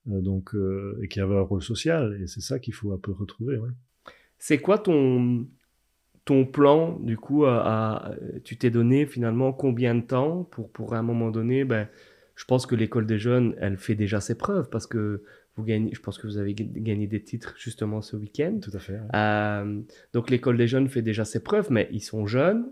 Donc, 0.04 0.54
et 1.02 1.08
qui 1.08 1.18
avaient 1.18 1.36
un 1.36 1.42
rôle 1.42 1.62
social. 1.62 2.20
Et 2.22 2.26
c'est 2.26 2.42
ça 2.42 2.58
qu'il 2.58 2.74
faut 2.74 2.92
un 2.92 2.98
peu 2.98 3.12
retrouver. 3.12 3.56
Ouais. 3.56 3.70
C'est 4.38 4.58
quoi 4.58 4.78
ton 4.78 5.46
ton 6.24 6.44
plan, 6.44 6.98
du 7.00 7.16
coup, 7.16 7.44
à, 7.46 8.14
tu 8.44 8.56
t'es 8.56 8.70
donné 8.70 9.06
finalement 9.06 9.52
combien 9.52 9.94
de 9.94 10.02
temps 10.02 10.44
pour, 10.44 10.70
pour 10.70 10.94
à 10.94 10.98
un 10.98 11.02
moment 11.02 11.30
donné, 11.30 11.64
ben, 11.64 11.88
je 12.36 12.44
pense 12.44 12.66
que 12.66 12.74
l'école 12.74 13.06
des 13.06 13.18
jeunes, 13.18 13.54
elle 13.58 13.76
fait 13.76 13.94
déjà 13.94 14.20
ses 14.20 14.36
preuves 14.36 14.70
parce 14.70 14.86
que 14.86 15.22
vous 15.56 15.64
gagnez, 15.64 15.90
je 15.92 16.00
pense 16.00 16.18
que 16.18 16.26
vous 16.26 16.38
avez 16.38 16.54
gagné 16.54 17.06
des 17.06 17.22
titres 17.22 17.54
justement 17.58 18.00
ce 18.00 18.16
week-end. 18.16 18.58
Tout 18.62 18.70
à 18.72 18.78
fait. 18.78 18.98
Euh, 19.14 19.80
donc 20.14 20.30
l'école 20.30 20.56
des 20.56 20.66
jeunes 20.66 20.88
fait 20.88 21.02
déjà 21.02 21.24
ses 21.24 21.42
preuves, 21.42 21.70
mais 21.70 21.88
ils 21.92 22.00
sont 22.00 22.26
jeunes. 22.26 22.70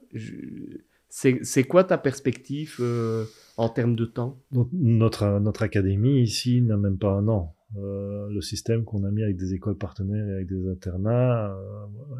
C'est 1.10 1.64
quoi 1.64 1.84
ta 1.84 1.98
perspective 1.98 2.76
euh, 2.80 3.24
en 3.56 3.68
termes 3.68 3.96
de 3.96 4.04
temps? 4.04 4.40
Notre, 4.72 5.38
notre 5.40 5.62
académie 5.62 6.22
ici 6.22 6.62
n'a 6.62 6.76
même 6.76 6.98
pas 6.98 7.12
un 7.12 7.28
an. 7.28 7.54
Euh, 7.76 8.28
le 8.30 8.40
système 8.40 8.84
qu'on 8.84 9.04
a 9.04 9.10
mis 9.10 9.22
avec 9.22 9.36
des 9.36 9.52
écoles 9.52 9.76
partenaires 9.76 10.26
et 10.26 10.32
avec 10.32 10.46
des 10.46 10.68
internats 10.68 11.54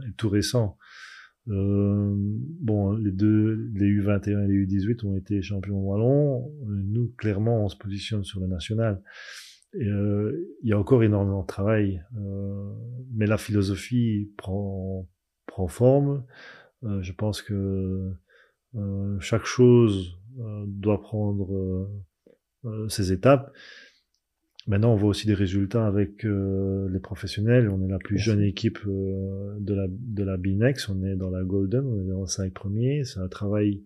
est 0.07 0.17
tout 0.17 0.29
récent. 0.29 0.77
Euh, 1.51 2.15
bon, 2.17 2.93
les 2.93 3.11
deux, 3.11 3.71
les 3.75 3.87
U21 3.87 4.45
et 4.45 4.49
les 4.49 4.67
U18 4.67 5.07
ont 5.07 5.17
été 5.17 5.41
champions 5.43 5.81
wallons. 5.81 6.53
Nous, 6.67 7.09
clairement, 7.17 7.65
on 7.65 7.69
se 7.69 7.77
positionne 7.77 8.25
sur 8.25 8.41
le 8.41 8.47
national. 8.47 9.03
Euh, 9.77 10.33
il 10.63 10.71
y 10.71 10.73
a 10.73 10.79
encore 10.79 11.03
énormément 11.03 11.43
de 11.43 11.47
travail, 11.47 12.03
euh, 12.17 12.73
mais 13.13 13.27
la 13.27 13.37
philosophie 13.37 14.33
prend, 14.37 15.07
prend 15.47 15.69
forme. 15.69 16.25
Euh, 16.85 17.03
je 17.03 17.13
pense 17.13 17.43
que 17.43 18.13
euh, 18.75 19.21
chaque 19.21 19.45
chose 19.45 20.15
doit 20.67 21.03
prendre 21.03 21.91
ses 22.89 23.11
étapes. 23.11 23.53
Maintenant, 24.69 24.93
on 24.93 24.97
voit 24.97 25.09
aussi 25.09 25.27
des 25.27 25.35
résultats 25.35 25.87
avec 25.87 26.27
euh, 26.27 26.89
les 26.91 27.01
professionnels. 27.01 27.71
On 27.71 27.83
est 27.83 27.91
la 27.91 27.99
plus 27.99 28.19
jeune 28.19 28.43
équipe 28.43 28.79
euh, 28.87 29.57
de 29.59 29.75
la 29.75 29.87
de 29.89 30.23
la 30.23 30.37
Binex. 30.37 30.91
On 30.91 31.03
est 31.03 31.17
dans 31.17 31.31
la 31.31 31.43
Golden. 31.43 31.87
On 31.87 32.05
est 32.05 32.09
dans 32.09 32.21
les 32.21 32.29
cinq 32.29 32.53
premiers. 32.53 33.05
C'est 33.05 33.19
un 33.19 33.29
travail 33.29 33.83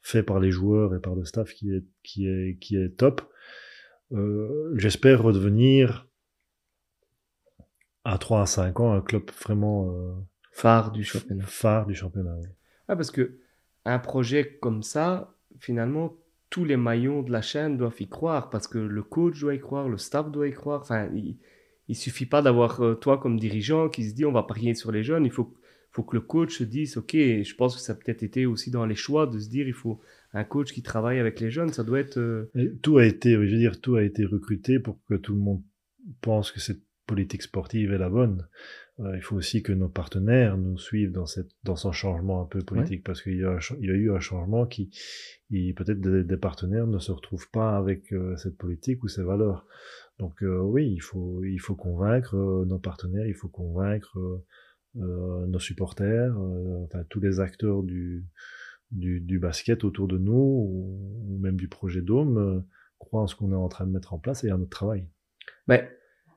fait 0.00 0.22
par 0.22 0.40
les 0.40 0.50
joueurs 0.50 0.94
et 0.94 1.00
par 1.00 1.14
le 1.14 1.26
staff 1.26 1.52
qui 1.52 1.70
est 1.70 1.84
qui 2.02 2.26
est 2.26 2.56
qui 2.60 2.76
est 2.76 2.96
top. 2.96 3.20
Euh, 4.12 4.72
J'espère 4.76 5.22
redevenir 5.22 6.08
à 8.04 8.16
3 8.16 8.42
à 8.42 8.46
5 8.46 8.80
ans 8.80 8.92
un 8.92 9.00
club 9.02 9.30
vraiment 9.44 9.90
euh, 9.90 10.12
phare 10.50 10.92
du 10.92 11.04
championnat. 11.04 11.44
Phare 11.46 11.86
du 11.86 11.94
championnat. 11.94 12.34
Oui. 12.40 12.48
Ah, 12.88 12.96
parce 12.96 13.10
que 13.10 13.38
un 13.84 13.98
projet 13.98 14.58
comme 14.60 14.82
ça, 14.82 15.36
finalement, 15.60 16.16
tous 16.52 16.66
les 16.66 16.76
maillons 16.76 17.22
de 17.22 17.32
la 17.32 17.40
chaîne 17.40 17.78
doivent 17.78 17.98
y 17.98 18.08
croire 18.08 18.50
parce 18.50 18.68
que 18.68 18.78
le 18.78 19.02
coach 19.02 19.40
doit 19.40 19.54
y 19.54 19.58
croire, 19.58 19.88
le 19.88 19.96
staff 19.96 20.30
doit 20.30 20.46
y 20.46 20.52
croire. 20.52 20.82
Enfin, 20.82 21.08
il, 21.14 21.38
il 21.88 21.96
suffit 21.96 22.26
pas 22.26 22.42
d'avoir 22.42 22.82
euh, 22.82 22.94
toi 22.94 23.16
comme 23.16 23.40
dirigeant 23.40 23.88
qui 23.88 24.04
se 24.04 24.14
dit 24.14 24.26
on 24.26 24.32
va 24.32 24.42
parier 24.42 24.74
sur 24.74 24.92
les 24.92 25.02
jeunes. 25.02 25.24
Il 25.24 25.32
faut, 25.32 25.56
faut 25.92 26.02
que 26.02 26.14
le 26.14 26.20
coach 26.20 26.58
se 26.58 26.64
dise 26.64 26.98
ok. 26.98 27.12
Je 27.14 27.54
pense 27.54 27.74
que 27.74 27.80
ça 27.80 27.94
a 27.94 27.96
peut-être 27.96 28.22
été 28.22 28.44
aussi 28.44 28.70
dans 28.70 28.84
les 28.84 28.94
choix 28.94 29.26
de 29.26 29.38
se 29.38 29.48
dire 29.48 29.66
il 29.66 29.72
faut 29.72 29.98
un 30.34 30.44
coach 30.44 30.72
qui 30.72 30.82
travaille 30.82 31.18
avec 31.18 31.40
les 31.40 31.50
jeunes. 31.50 31.72
Ça 31.72 31.84
doit 31.84 32.00
être. 32.00 32.18
Euh, 32.18 32.50
tout 32.82 32.98
a 32.98 33.06
été, 33.06 33.32
je 33.32 33.38
veux 33.38 33.58
dire, 33.58 33.80
tout 33.80 33.96
a 33.96 34.02
été 34.02 34.26
recruté 34.26 34.78
pour 34.78 34.98
que 35.08 35.14
tout 35.14 35.32
le 35.32 35.40
monde 35.40 35.62
pense 36.20 36.52
que 36.52 36.60
c'est 36.60 36.78
politique 37.06 37.42
sportive 37.42 37.92
est 37.92 37.98
la 37.98 38.08
bonne. 38.08 38.46
Euh, 39.02 39.16
il 39.16 39.22
faut 39.22 39.36
aussi 39.36 39.62
que 39.62 39.72
nos 39.72 39.88
partenaires 39.88 40.56
nous 40.56 40.78
suivent 40.78 41.12
dans 41.12 41.26
cette 41.26 41.50
dans 41.64 41.76
ce 41.76 41.90
changement 41.92 42.42
un 42.42 42.46
peu 42.46 42.60
politique 42.60 43.04
parce 43.04 43.22
qu'il 43.22 43.36
y 43.36 43.44
a 43.44 43.58
il 43.80 43.86
y 43.86 43.90
a 43.90 43.94
eu 43.94 44.12
un 44.12 44.20
changement 44.20 44.66
qui 44.66 44.90
peut-être 45.50 46.00
des, 46.00 46.36
partenaires 46.36 46.86
ne 46.86 46.98
se 46.98 47.12
retrouvent 47.12 47.50
pas 47.50 47.76
avec 47.76 48.12
euh, 48.12 48.36
cette 48.36 48.56
politique 48.56 49.02
ou 49.02 49.08
ces 49.08 49.22
valeurs. 49.22 49.66
Donc 50.18 50.42
euh, 50.42 50.60
oui, 50.60 50.90
il 50.90 51.00
faut 51.00 51.42
il 51.44 51.58
faut 51.58 51.74
convaincre 51.74 52.36
nos 52.66 52.78
partenaires, 52.78 53.26
il 53.26 53.34
faut 53.34 53.48
convaincre 53.48 54.18
nos 54.94 55.58
supporters, 55.58 56.36
enfin 56.84 57.02
tous 57.08 57.20
les 57.20 57.40
acteurs 57.40 57.82
du 57.82 58.26
du, 58.90 59.20
du 59.20 59.38
basket 59.38 59.84
autour 59.84 60.06
de 60.06 60.18
nous 60.18 60.32
ou, 60.34 61.38
même 61.40 61.56
du 61.56 61.66
projet 61.66 62.02
Dôme 62.02 62.62
croient 62.98 63.22
en 63.22 63.26
ce 63.26 63.34
qu'on 63.34 63.52
est 63.52 63.56
en 63.56 63.68
train 63.68 63.86
de 63.86 63.90
mettre 63.90 64.12
en 64.12 64.18
place 64.18 64.44
et 64.44 64.50
à 64.50 64.58
notre 64.58 64.70
travail. 64.70 65.08
Mais 65.66 65.90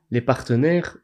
les 0.09 0.21
partenaires 0.21 0.97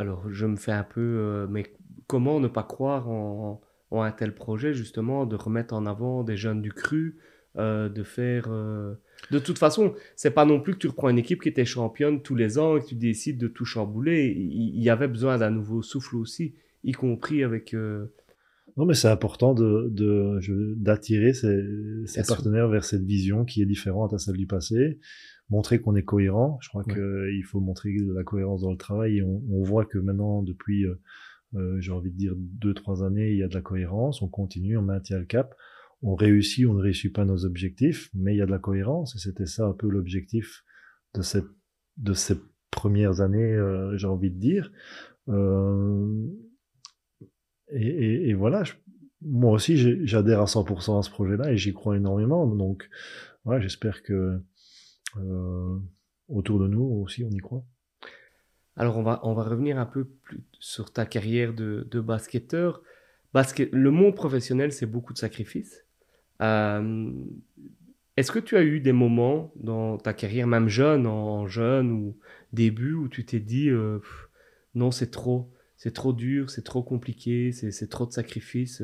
alors, 0.00 0.30
je 0.30 0.46
me 0.46 0.56
fais 0.56 0.72
un 0.72 0.82
peu, 0.82 1.00
euh, 1.00 1.46
mais 1.50 1.74
comment 2.06 2.40
ne 2.40 2.48
pas 2.48 2.62
croire 2.62 3.10
en, 3.10 3.60
un 3.92 4.10
tel 4.12 4.34
projet, 4.34 4.72
justement, 4.72 5.26
de 5.26 5.36
remettre 5.36 5.74
en 5.74 5.84
avant 5.84 6.24
des 6.24 6.38
jeunes 6.38 6.62
du 6.62 6.72
cru, 6.72 7.18
euh, 7.58 7.90
de 7.90 8.02
faire. 8.02 8.46
Euh, 8.48 8.94
de 9.30 9.38
toute 9.38 9.58
façon, 9.58 9.92
c'est 10.16 10.30
pas 10.30 10.46
non 10.46 10.58
plus 10.58 10.72
que 10.72 10.78
tu 10.78 10.86
reprends 10.86 11.10
une 11.10 11.18
équipe 11.18 11.42
qui 11.42 11.50
était 11.50 11.66
championne 11.66 12.22
tous 12.22 12.34
les 12.34 12.58
ans 12.58 12.78
et 12.78 12.80
que 12.80 12.86
tu 12.86 12.94
décides 12.94 13.36
de 13.36 13.46
tout 13.46 13.66
chambouler. 13.66 14.34
Il, 14.34 14.82
y 14.82 14.88
avait 14.88 15.06
besoin 15.06 15.36
d'un 15.36 15.50
nouveau 15.50 15.82
souffle 15.82 16.16
aussi, 16.16 16.54
y 16.82 16.92
compris 16.92 17.44
avec. 17.44 17.74
Non, 18.78 18.86
mais 18.86 18.94
c'est 18.94 19.08
important 19.08 19.52
de, 19.52 19.92
d'attirer 20.76 21.34
ses, 21.34 21.62
ses 22.06 22.22
partenaires 22.22 22.68
vers 22.68 22.84
cette 22.84 23.04
vision 23.04 23.44
qui 23.44 23.60
est 23.60 23.66
différente 23.66 24.14
à 24.14 24.18
celle 24.18 24.38
du 24.38 24.46
passé 24.46 24.98
montrer 25.50 25.80
qu'on 25.80 25.96
est 25.96 26.04
cohérent. 26.04 26.58
Je 26.62 26.68
crois 26.68 26.84
qu'il 26.84 27.44
faut 27.44 27.60
montrer 27.60 27.92
de 27.92 28.12
la 28.12 28.24
cohérence 28.24 28.62
dans 28.62 28.70
le 28.70 28.76
travail 28.76 29.18
et 29.18 29.22
on, 29.22 29.42
on 29.50 29.62
voit 29.62 29.84
que 29.84 29.98
maintenant, 29.98 30.42
depuis, 30.42 30.86
euh, 30.86 30.94
euh, 31.54 31.80
j'ai 31.80 31.92
envie 31.92 32.10
de 32.10 32.16
dire, 32.16 32.34
deux, 32.36 32.74
trois 32.74 33.04
années, 33.04 33.32
il 33.32 33.38
y 33.38 33.42
a 33.42 33.48
de 33.48 33.54
la 33.54 33.62
cohérence. 33.62 34.22
On 34.22 34.28
continue, 34.28 34.76
on 34.76 34.82
maintient 34.82 35.18
le 35.18 35.26
cap. 35.26 35.54
On 36.02 36.14
réussit 36.14 36.66
on 36.66 36.74
ne 36.74 36.80
réussit 36.80 37.12
pas 37.12 37.24
nos 37.24 37.44
objectifs, 37.44 38.10
mais 38.14 38.34
il 38.34 38.38
y 38.38 38.42
a 38.42 38.46
de 38.46 38.50
la 38.50 38.58
cohérence 38.58 39.14
et 39.16 39.18
c'était 39.18 39.46
ça 39.46 39.66
un 39.66 39.74
peu 39.74 39.88
l'objectif 39.88 40.64
de 41.14 41.22
cette, 41.22 41.48
de 41.98 42.14
ces 42.14 42.36
premières 42.70 43.20
années, 43.20 43.52
euh, 43.52 43.96
j'ai 43.96 44.06
envie 44.06 44.30
de 44.30 44.38
dire. 44.38 44.72
Euh, 45.28 46.26
et, 47.72 47.86
et, 47.86 48.28
et, 48.30 48.34
voilà, 48.34 48.62
moi 49.22 49.52
aussi, 49.52 49.76
j'adhère 50.06 50.40
à 50.40 50.46
100% 50.46 50.98
à 50.98 51.02
ce 51.02 51.10
projet-là 51.10 51.52
et 51.52 51.56
j'y 51.56 51.72
crois 51.72 51.96
énormément. 51.96 52.46
Donc, 52.46 52.88
voilà, 53.44 53.60
j'espère 53.60 54.02
que 54.02 54.12
euh, 54.12 54.38
autour 56.28 56.60
de 56.60 56.68
nous 56.68 56.82
aussi, 57.02 57.24
on 57.24 57.30
y 57.30 57.38
croit. 57.38 57.64
Alors, 58.76 58.96
on 58.96 59.02
va, 59.02 59.20
on 59.24 59.34
va 59.34 59.42
revenir 59.42 59.78
un 59.78 59.86
peu 59.86 60.08
sur 60.58 60.92
ta 60.92 61.04
carrière 61.04 61.52
de, 61.52 61.86
de 61.90 62.00
basketteur. 62.00 62.82
Basket, 63.34 63.68
le 63.72 63.90
monde 63.90 64.14
professionnel, 64.14 64.72
c'est 64.72 64.86
beaucoup 64.86 65.12
de 65.12 65.18
sacrifices. 65.18 65.84
Euh, 66.40 67.12
est-ce 68.16 68.32
que 68.32 68.38
tu 68.38 68.56
as 68.56 68.62
eu 68.62 68.80
des 68.80 68.92
moments 68.92 69.52
dans 69.56 69.98
ta 69.98 70.12
carrière, 70.12 70.46
même 70.46 70.68
jeune, 70.68 71.06
en, 71.06 71.46
jeune 71.46 71.92
ou 71.92 72.16
début, 72.52 72.94
où 72.94 73.08
tu 73.08 73.24
t'es 73.24 73.40
dit 73.40 73.68
euh, 73.68 73.98
non, 74.74 74.90
c'est 74.90 75.10
trop, 75.10 75.50
c'est 75.76 75.92
trop 75.92 76.12
dur, 76.12 76.50
c'est 76.50 76.64
trop 76.64 76.82
compliqué, 76.82 77.52
c'est 77.52 77.88
trop 77.88 78.06
de 78.06 78.12
sacrifices 78.12 78.82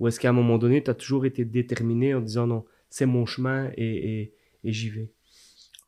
Ou 0.00 0.08
est-ce 0.08 0.18
qu'à 0.20 0.30
un 0.30 0.32
moment 0.32 0.58
donné, 0.58 0.82
tu 0.82 0.90
as 0.90 0.94
toujours 0.94 1.26
été 1.26 1.44
déterminé 1.44 2.14
en 2.14 2.20
disant 2.20 2.46
non, 2.46 2.64
c'est 2.90 3.06
mon 3.06 3.26
chemin 3.26 3.70
et, 3.76 4.32
et 4.64 4.72
j'y 4.72 4.90
vais? 4.90 5.10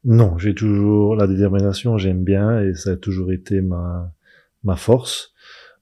Non, 0.04 0.38
j'ai 0.38 0.54
toujours 0.54 1.16
la 1.16 1.26
détermination, 1.26 1.98
j'aime 1.98 2.22
bien 2.22 2.60
et 2.60 2.74
ça 2.74 2.90
a 2.90 2.96
toujours 2.96 3.32
été 3.32 3.60
ma 3.60 4.12
ma 4.62 4.76
force. 4.76 5.32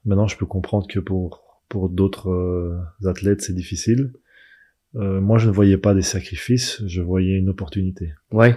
Maintenant, 0.05 0.27
je 0.27 0.37
peux 0.37 0.47
comprendre 0.47 0.87
que 0.87 0.99
pour 0.99 1.63
pour 1.69 1.89
d'autres 1.89 2.31
euh, 2.31 2.79
athlètes, 3.07 3.43
c'est 3.43 3.55
difficile. 3.55 4.13
Euh, 4.97 5.21
moi, 5.21 5.39
je 5.39 5.49
ne 5.49 5.53
voyais 5.53 5.79
pas 5.79 5.95
des 5.95 6.03
sacrifices, 6.03 6.83
je 6.87 7.03
voyais 7.03 7.37
une 7.37 7.49
opportunité. 7.49 8.13
Ouais. 8.31 8.57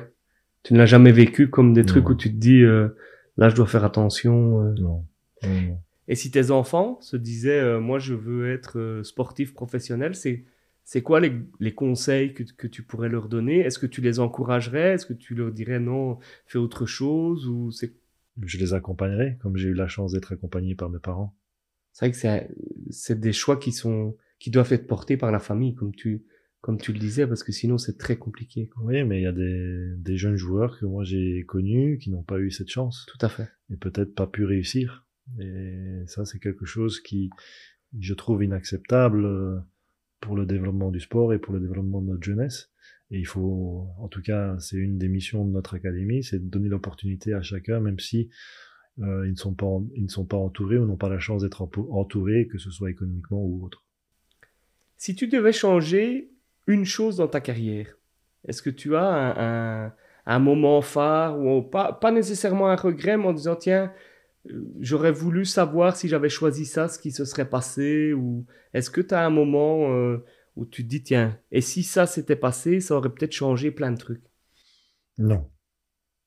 Tu 0.63 0.73
ne 0.73 0.77
l'as 0.77 0.85
jamais 0.85 1.11
vécu 1.11 1.49
comme 1.49 1.73
des 1.73 1.85
trucs 1.85 2.09
où 2.09 2.15
tu 2.15 2.29
te 2.29 2.37
dis 2.37 2.61
euh, 2.61 2.89
là, 3.37 3.49
je 3.49 3.55
dois 3.55 3.65
faire 3.65 3.85
attention. 3.85 4.61
Non. 4.75 5.05
non. 5.43 5.79
Et 6.07 6.15
si 6.15 6.29
tes 6.29 6.51
enfants 6.51 6.99
se 7.01 7.17
disaient 7.17 7.79
moi, 7.79 7.99
je 7.99 8.13
veux 8.13 8.51
être 8.51 9.01
sportif 9.03 9.53
professionnel, 9.53 10.15
c'est 10.15 10.45
c'est 10.87 11.01
quoi 11.01 11.19
les, 11.19 11.73
conseils 11.73 12.33
que, 12.33 12.65
tu 12.65 12.81
pourrais 12.81 13.09
leur 13.09 13.27
donner? 13.27 13.59
Est-ce 13.59 13.77
que 13.77 13.85
tu 13.85 13.99
les 13.99 14.19
encouragerais? 14.19 14.93
Est-ce 14.93 15.05
que 15.05 15.11
tu 15.11 15.35
leur 15.35 15.51
dirais 15.51 15.81
non, 15.81 16.17
fais 16.45 16.59
autre 16.59 16.85
chose 16.85 17.45
ou 17.45 17.71
c'est 17.71 17.93
Je 18.41 18.57
les 18.57 18.73
accompagnerai, 18.73 19.37
comme 19.41 19.57
j'ai 19.57 19.67
eu 19.67 19.73
la 19.73 19.89
chance 19.89 20.13
d'être 20.13 20.31
accompagné 20.31 20.75
par 20.75 20.89
mes 20.89 20.99
parents. 20.99 21.35
C'est 21.91 22.05
vrai 22.05 22.45
que 22.47 22.53
c'est 22.89 23.19
des 23.19 23.33
choix 23.33 23.57
qui 23.57 23.73
sont 23.73 24.15
qui 24.39 24.49
doivent 24.49 24.71
être 24.71 24.87
portés 24.87 25.17
par 25.17 25.29
la 25.29 25.39
famille, 25.39 25.75
comme 25.75 25.93
tu 25.93 26.23
comme 26.61 26.77
tu 26.77 26.93
le 26.93 26.99
disais, 26.99 27.27
parce 27.27 27.43
que 27.43 27.51
sinon 27.51 27.77
c'est 27.77 27.97
très 27.97 28.15
compliqué. 28.15 28.69
Oui, 28.81 29.03
mais 29.03 29.19
il 29.19 29.23
y 29.23 29.27
a 29.27 29.33
des, 29.33 29.89
des 29.97 30.15
jeunes 30.15 30.37
joueurs 30.37 30.79
que 30.79 30.85
moi 30.85 31.03
j'ai 31.03 31.43
connus 31.43 31.97
qui 31.97 32.11
n'ont 32.11 32.23
pas 32.23 32.39
eu 32.39 32.49
cette 32.49 32.69
chance. 32.69 33.05
Tout 33.09 33.25
à 33.25 33.27
fait. 33.27 33.49
Et 33.69 33.75
peut-être 33.75 34.15
pas 34.15 34.25
pu 34.25 34.45
réussir. 34.45 35.05
Et 35.37 36.03
ça, 36.07 36.23
c'est 36.23 36.39
quelque 36.39 36.63
chose 36.63 37.01
qui, 37.01 37.29
je 37.99 38.13
trouve 38.13 38.41
inacceptable 38.41 39.25
euh, 39.25 39.59
pour 40.19 40.35
le 40.35 40.45
développement 40.45 40.91
du 40.91 40.99
sport 40.99 41.33
et 41.33 41.39
pour 41.39 41.53
le 41.53 41.59
développement 41.59 42.01
de 42.01 42.07
notre 42.07 42.23
jeunesse. 42.23 42.71
Et 43.11 43.19
il 43.19 43.25
faut, 43.25 43.87
en 43.99 44.07
tout 44.07 44.21
cas, 44.21 44.57
c'est 44.59 44.77
une 44.77 44.97
des 44.97 45.07
missions 45.07 45.45
de 45.45 45.51
notre 45.51 45.75
académie, 45.75 46.23
c'est 46.23 46.39
de 46.39 46.49
donner 46.49 46.67
l'opportunité 46.67 47.33
à 47.33 47.41
chacun, 47.41 47.79
même 47.79 47.99
si 47.99 48.29
euh, 48.99 49.25
ils 49.25 49.31
ne 49.31 49.37
sont 49.37 49.53
pas, 49.53 49.79
ils 49.95 50.03
ne 50.03 50.09
sont 50.09 50.25
pas 50.25 50.37
entourés 50.37 50.77
ou 50.77 50.85
n'ont 50.85 50.97
pas 50.97 51.09
la 51.09 51.19
chance 51.19 51.43
d'être 51.43 51.61
entourés, 51.61 52.47
que 52.47 52.57
ce 52.57 52.71
soit 52.71 52.89
économiquement 52.89 53.41
ou 53.41 53.63
autre. 53.63 53.85
Si 54.97 55.15
tu 55.15 55.27
devais 55.27 55.53
changer 55.53 56.31
une 56.65 56.83
chose 56.83 57.17
dans 57.17 57.27
ta 57.27 57.39
carrière, 57.39 57.97
est-ce 58.47 58.61
que 58.61 58.69
tu 58.69 58.95
as 58.95 59.05
un, 59.05 59.93
un, 60.25 60.39
moment 60.39 60.81
phare 60.81 61.39
ou 61.39 61.61
pas, 61.61 61.93
pas 61.93 62.11
nécessairement 62.11 62.67
un 62.67 62.75
regret, 62.75 63.15
mais 63.17 63.25
en 63.25 63.33
disant 63.33 63.55
tiens, 63.55 63.93
j'aurais 64.79 65.11
voulu 65.11 65.45
savoir 65.45 65.95
si 65.95 66.07
j'avais 66.07 66.29
choisi 66.29 66.65
ça, 66.65 66.87
ce 66.87 66.99
qui 66.99 67.11
se 67.11 67.25
serait 67.25 67.49
passé 67.49 68.13
Ou 68.13 68.45
est-ce 68.73 68.89
que 68.89 69.01
tu 69.01 69.13
as 69.13 69.25
un 69.25 69.29
moment 69.29 69.91
euh, 69.93 70.23
où 70.55 70.65
tu 70.65 70.83
te 70.83 70.89
dis, 70.89 71.03
tiens, 71.03 71.37
et 71.51 71.61
si 71.61 71.83
ça 71.83 72.05
s'était 72.05 72.35
passé, 72.35 72.79
ça 72.79 72.95
aurait 72.95 73.09
peut-être 73.09 73.33
changé 73.33 73.71
plein 73.71 73.91
de 73.91 73.97
trucs? 73.97 74.23
Non. 75.17 75.49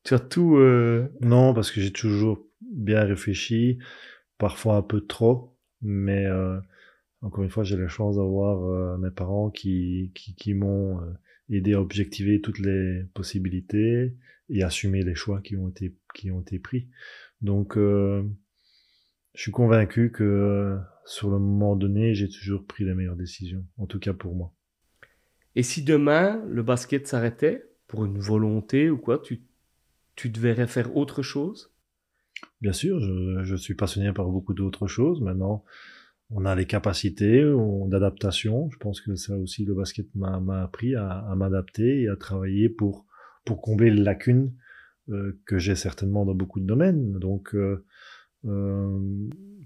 Surtout. 0.06 0.56
Euh... 0.56 1.08
Non, 1.20 1.54
parce 1.54 1.70
que 1.70 1.80
j'ai 1.80 1.92
toujours 1.92 2.46
bien 2.60 3.04
réfléchi, 3.04 3.78
parfois 4.38 4.76
un 4.76 4.82
peu 4.82 5.00
trop, 5.00 5.56
mais 5.82 6.26
euh, 6.26 6.58
encore 7.22 7.44
une 7.44 7.50
fois, 7.50 7.64
j'ai 7.64 7.76
la 7.76 7.88
chance 7.88 8.16
d'avoir 8.16 8.64
euh, 8.64 8.96
mes 8.98 9.10
parents 9.10 9.50
qui, 9.50 10.12
qui, 10.14 10.34
qui 10.34 10.54
m'ont 10.54 11.00
aidé 11.50 11.74
à 11.74 11.80
objectiver 11.80 12.40
toutes 12.40 12.60
les 12.60 13.04
possibilités 13.14 14.14
et 14.48 14.62
assumer 14.62 15.02
les 15.02 15.14
choix 15.14 15.40
qui 15.40 15.56
ont 15.56 15.68
été, 15.68 15.94
qui 16.14 16.30
ont 16.30 16.40
été 16.40 16.58
pris. 16.58 16.88
Donc, 17.42 17.76
euh, 17.76 18.22
je 19.34 19.42
suis 19.42 19.52
convaincu 19.52 20.10
que 20.10 20.78
sur 21.06 21.30
le 21.30 21.38
moment 21.38 21.76
donné, 21.76 22.14
j'ai 22.14 22.28
toujours 22.28 22.64
pris 22.66 22.84
les 22.84 22.94
meilleures 22.94 23.16
décisions, 23.16 23.64
en 23.78 23.86
tout 23.86 23.98
cas 23.98 24.12
pour 24.12 24.34
moi. 24.34 24.52
Et 25.56 25.62
si 25.62 25.82
demain, 25.82 26.42
le 26.48 26.62
basket 26.62 27.06
s'arrêtait, 27.06 27.66
pour 27.86 28.04
une 28.04 28.18
volonté 28.18 28.88
ou 28.88 28.98
quoi, 28.98 29.18
tu, 29.18 29.42
tu 30.14 30.30
devrais 30.30 30.68
faire 30.68 30.96
autre 30.96 31.22
chose? 31.22 31.72
Bien 32.60 32.72
sûr, 32.72 33.00
je, 33.00 33.42
je, 33.42 33.56
suis 33.56 33.74
passionné 33.74 34.12
par 34.12 34.26
beaucoup 34.26 34.54
d'autres 34.54 34.86
choses. 34.86 35.20
Maintenant, 35.20 35.64
on 36.30 36.44
a 36.44 36.54
les 36.54 36.66
capacités 36.66 37.44
d'adaptation. 37.88 38.70
Je 38.70 38.78
pense 38.78 39.00
que 39.00 39.16
ça 39.16 39.36
aussi, 39.36 39.64
le 39.64 39.74
basket 39.74 40.06
m'a 40.14 40.62
appris 40.62 40.94
à, 40.94 41.10
à 41.10 41.34
m'adapter 41.34 42.02
et 42.02 42.08
à 42.08 42.14
travailler 42.14 42.68
pour, 42.68 43.06
pour 43.44 43.60
combler 43.60 43.90
les 43.90 44.02
lacunes 44.02 44.52
euh, 44.52 44.69
que 45.44 45.58
j'ai 45.58 45.74
certainement 45.74 46.24
dans 46.24 46.34
beaucoup 46.34 46.60
de 46.60 46.66
domaines. 46.66 47.12
Donc, 47.18 47.54
euh, 47.54 47.84
euh 48.46 48.98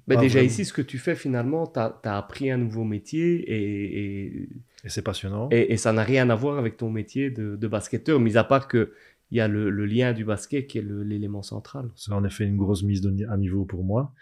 déjà 0.07 0.43
ici, 0.43 0.65
ce 0.65 0.73
que 0.73 0.83
tu 0.83 0.99
fais 0.99 1.15
finalement, 1.15 1.67
tu 1.67 1.79
as, 1.79 1.99
appris 2.05 2.51
un 2.51 2.59
nouveau 2.59 2.85
métier 2.85 3.37
et, 3.51 4.43
et, 4.43 4.49
c'est 4.87 5.03
passionnant. 5.03 5.49
Et, 5.51 5.77
ça 5.77 5.93
n'a 5.93 6.03
rien 6.03 6.29
à 6.29 6.35
voir 6.35 6.59
avec 6.59 6.77
ton 6.77 6.91
métier 6.91 7.31
de, 7.31 7.57
de 7.57 7.69
basketteur, 7.69 8.21
mis 8.21 8.37
à 8.37 8.45
part 8.45 8.69
que 8.69 8.93
il 9.31 9.39
y 9.39 9.41
a 9.41 9.49
le, 9.49 9.71
lien 9.87 10.13
du 10.13 10.25
basket 10.25 10.67
qui 10.67 10.79
est 10.79 10.85
l'élément 10.87 11.43
central. 11.43 11.91
C'est 11.97 12.13
en 12.13 12.25
effet 12.25 12.45
une 12.45 12.57
grosse 12.57 12.83
mise 12.83 13.05
à 13.29 13.37
niveau 13.37 13.65
pour 13.65 13.83
moi, 13.83 14.15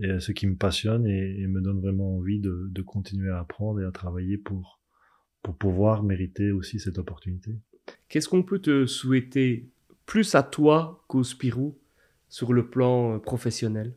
et 0.00 0.20
ce 0.20 0.32
qui 0.32 0.46
me 0.46 0.56
passionne 0.56 1.06
et, 1.06 1.46
me 1.46 1.60
donne 1.60 1.80
vraiment 1.80 2.16
envie 2.16 2.40
de, 2.40 2.68
de, 2.70 2.82
continuer 2.82 3.30
à 3.30 3.38
apprendre 3.38 3.80
et 3.80 3.84
à 3.84 3.90
travailler 3.90 4.36
pour, 4.36 4.80
pour 5.42 5.56
pouvoir 5.56 6.02
mériter 6.02 6.50
aussi 6.50 6.78
cette 6.78 6.98
opportunité. 6.98 7.52
Qu'est-ce 8.08 8.28
qu'on 8.28 8.42
peut 8.42 8.58
te 8.58 8.86
souhaiter 8.86 9.70
plus 10.10 10.34
à 10.34 10.42
toi 10.42 11.04
qu'au 11.06 11.22
Spirou 11.22 11.78
sur 12.28 12.52
le 12.52 12.68
plan 12.68 13.14
euh, 13.14 13.18
professionnel 13.20 13.94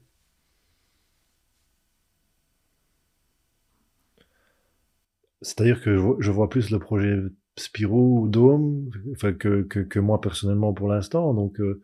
C'est-à-dire 5.41 5.82
que 5.82 5.97
je 6.19 6.32
vois 6.32 6.52
plus 6.52 6.69
le 6.69 6.78
projet 6.78 7.17
Spirou 7.56 8.21
ou 8.21 8.28
Dôme 8.28 8.91
que, 9.39 9.99
moi 9.99 10.21
personnellement 10.21 10.71
pour 10.71 10.88
l'instant. 10.88 11.34
Donc, 11.34 11.60
euh, 11.60 11.82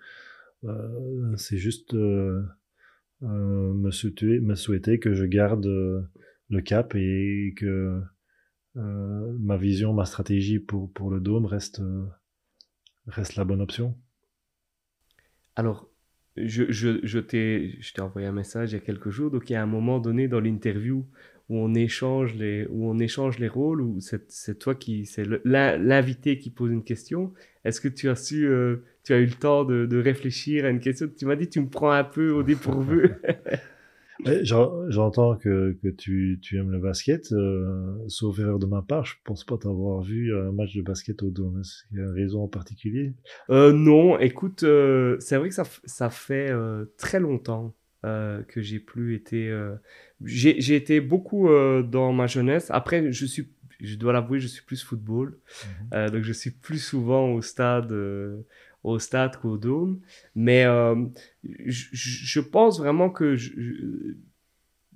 euh, 0.63 1.35
c'est 1.35 1.57
juste 1.57 1.93
me, 1.93 2.45
souhaiter, 3.89 4.39
me 4.39 4.53
souhaiter 4.53 4.99
que 4.99 5.15
je 5.15 5.25
garde 5.25 5.65
le 5.65 6.61
cap 6.61 6.93
et 6.93 7.55
que 7.57 7.99
ma 8.75 9.57
vision, 9.57 9.91
ma 9.91 10.05
stratégie 10.05 10.59
pour, 10.59 10.93
pour 10.93 11.09
le 11.09 11.19
Dôme 11.19 11.47
reste 11.47 11.81
la 13.35 13.43
bonne 13.43 13.61
option. 13.61 13.97
Alors, 15.59 15.89
je, 16.37 16.71
je, 16.71 17.01
je 17.03 17.19
t'ai 17.19 18.01
envoyé 18.01 18.25
un 18.25 18.31
message 18.31 18.71
il 18.71 18.75
y 18.75 18.77
a 18.77 18.79
quelques 18.79 19.09
jours, 19.09 19.29
donc 19.29 19.49
il 19.49 19.53
y 19.53 19.55
a 19.57 19.61
un 19.61 19.65
moment 19.65 19.99
donné 19.99 20.29
dans 20.29 20.39
l'interview 20.39 21.05
où 21.49 21.57
on 21.57 21.73
échange 21.73 22.33
les, 22.35 22.65
où 22.69 22.89
on 22.89 22.97
échange 22.97 23.39
les 23.39 23.49
rôles, 23.49 23.81
où 23.81 23.99
c'est 23.99 24.57
toi 24.57 24.73
qui, 24.73 25.05
c'est 25.05 25.25
l'invité 25.43 26.39
qui 26.39 26.49
pose 26.49 26.71
une 26.71 26.85
question. 26.85 27.33
Est-ce 27.65 27.81
que 27.81 27.89
tu 27.89 28.07
as 28.07 28.15
su, 28.15 28.47
euh, 28.47 28.85
tu 29.03 29.11
as 29.11 29.17
eu 29.17 29.25
le 29.25 29.33
temps 29.33 29.65
de, 29.65 29.85
de, 29.85 30.01
réfléchir 30.01 30.63
à 30.63 30.69
une 30.69 30.79
question? 30.79 31.09
Tu 31.13 31.25
m'as 31.25 31.35
dit, 31.35 31.49
tu 31.49 31.59
me 31.59 31.67
prends 31.67 31.91
un 31.91 32.05
peu 32.05 32.31
au 32.31 32.41
dépourvu. 32.41 33.11
J'entends 34.25 35.35
que, 35.37 35.77
que 35.81 35.87
tu, 35.87 36.39
tu, 36.41 36.57
aimes 36.57 36.71
le 36.71 36.79
basket, 36.79 37.31
euh, 37.31 37.95
sauf 38.07 38.37
erreur 38.39 38.59
de 38.59 38.65
ma 38.65 38.81
part, 38.81 39.05
je 39.05 39.15
pense 39.23 39.43
pas 39.43 39.57
t'avoir 39.57 40.01
vu 40.01 40.35
un 40.35 40.51
match 40.51 40.75
de 40.75 40.81
basket 40.81 41.23
au 41.23 41.29
Dôme. 41.29 41.61
Est-ce 41.61 41.87
qu'il 41.87 41.97
y 41.97 42.01
a 42.01 42.03
une 42.03 42.13
raison 42.13 42.43
en 42.43 42.47
particulier? 42.47 43.13
Euh, 43.49 43.71
Non, 43.71 44.19
écoute, 44.19 44.63
euh, 44.63 45.17
c'est 45.19 45.37
vrai 45.37 45.49
que 45.49 45.55
ça, 45.55 45.63
ça 45.85 46.09
fait 46.09 46.51
très 46.97 47.19
longtemps 47.19 47.73
que 48.03 48.61
j'ai 48.61 48.79
plus 48.79 49.15
été. 49.15 49.53
J'ai 50.23 50.75
été 50.75 50.99
beaucoup 50.99 51.49
dans 51.83 52.11
ma 52.11 52.27
jeunesse. 52.27 52.67
Après, 52.71 53.11
je 53.11 53.25
suis, 53.25 53.49
je 53.79 53.95
dois 53.95 54.11
l'avouer, 54.11 54.39
je 54.39 54.47
suis 54.47 54.63
plus 54.63 54.83
football. 54.83 55.37
Mhm. 55.91 56.09
donc, 56.11 56.23
je 56.23 56.33
suis 56.33 56.51
plus 56.51 56.79
souvent 56.79 57.31
au 57.31 57.41
stade, 57.41 57.93
au 58.83 58.99
stade 58.99 59.37
qu'au 59.37 59.57
dôme. 59.57 60.01
Mais 60.35 60.65
je, 61.43 61.87
je, 61.93 62.39
pense 62.39 62.79
vraiment 62.79 63.09
que 63.09 63.35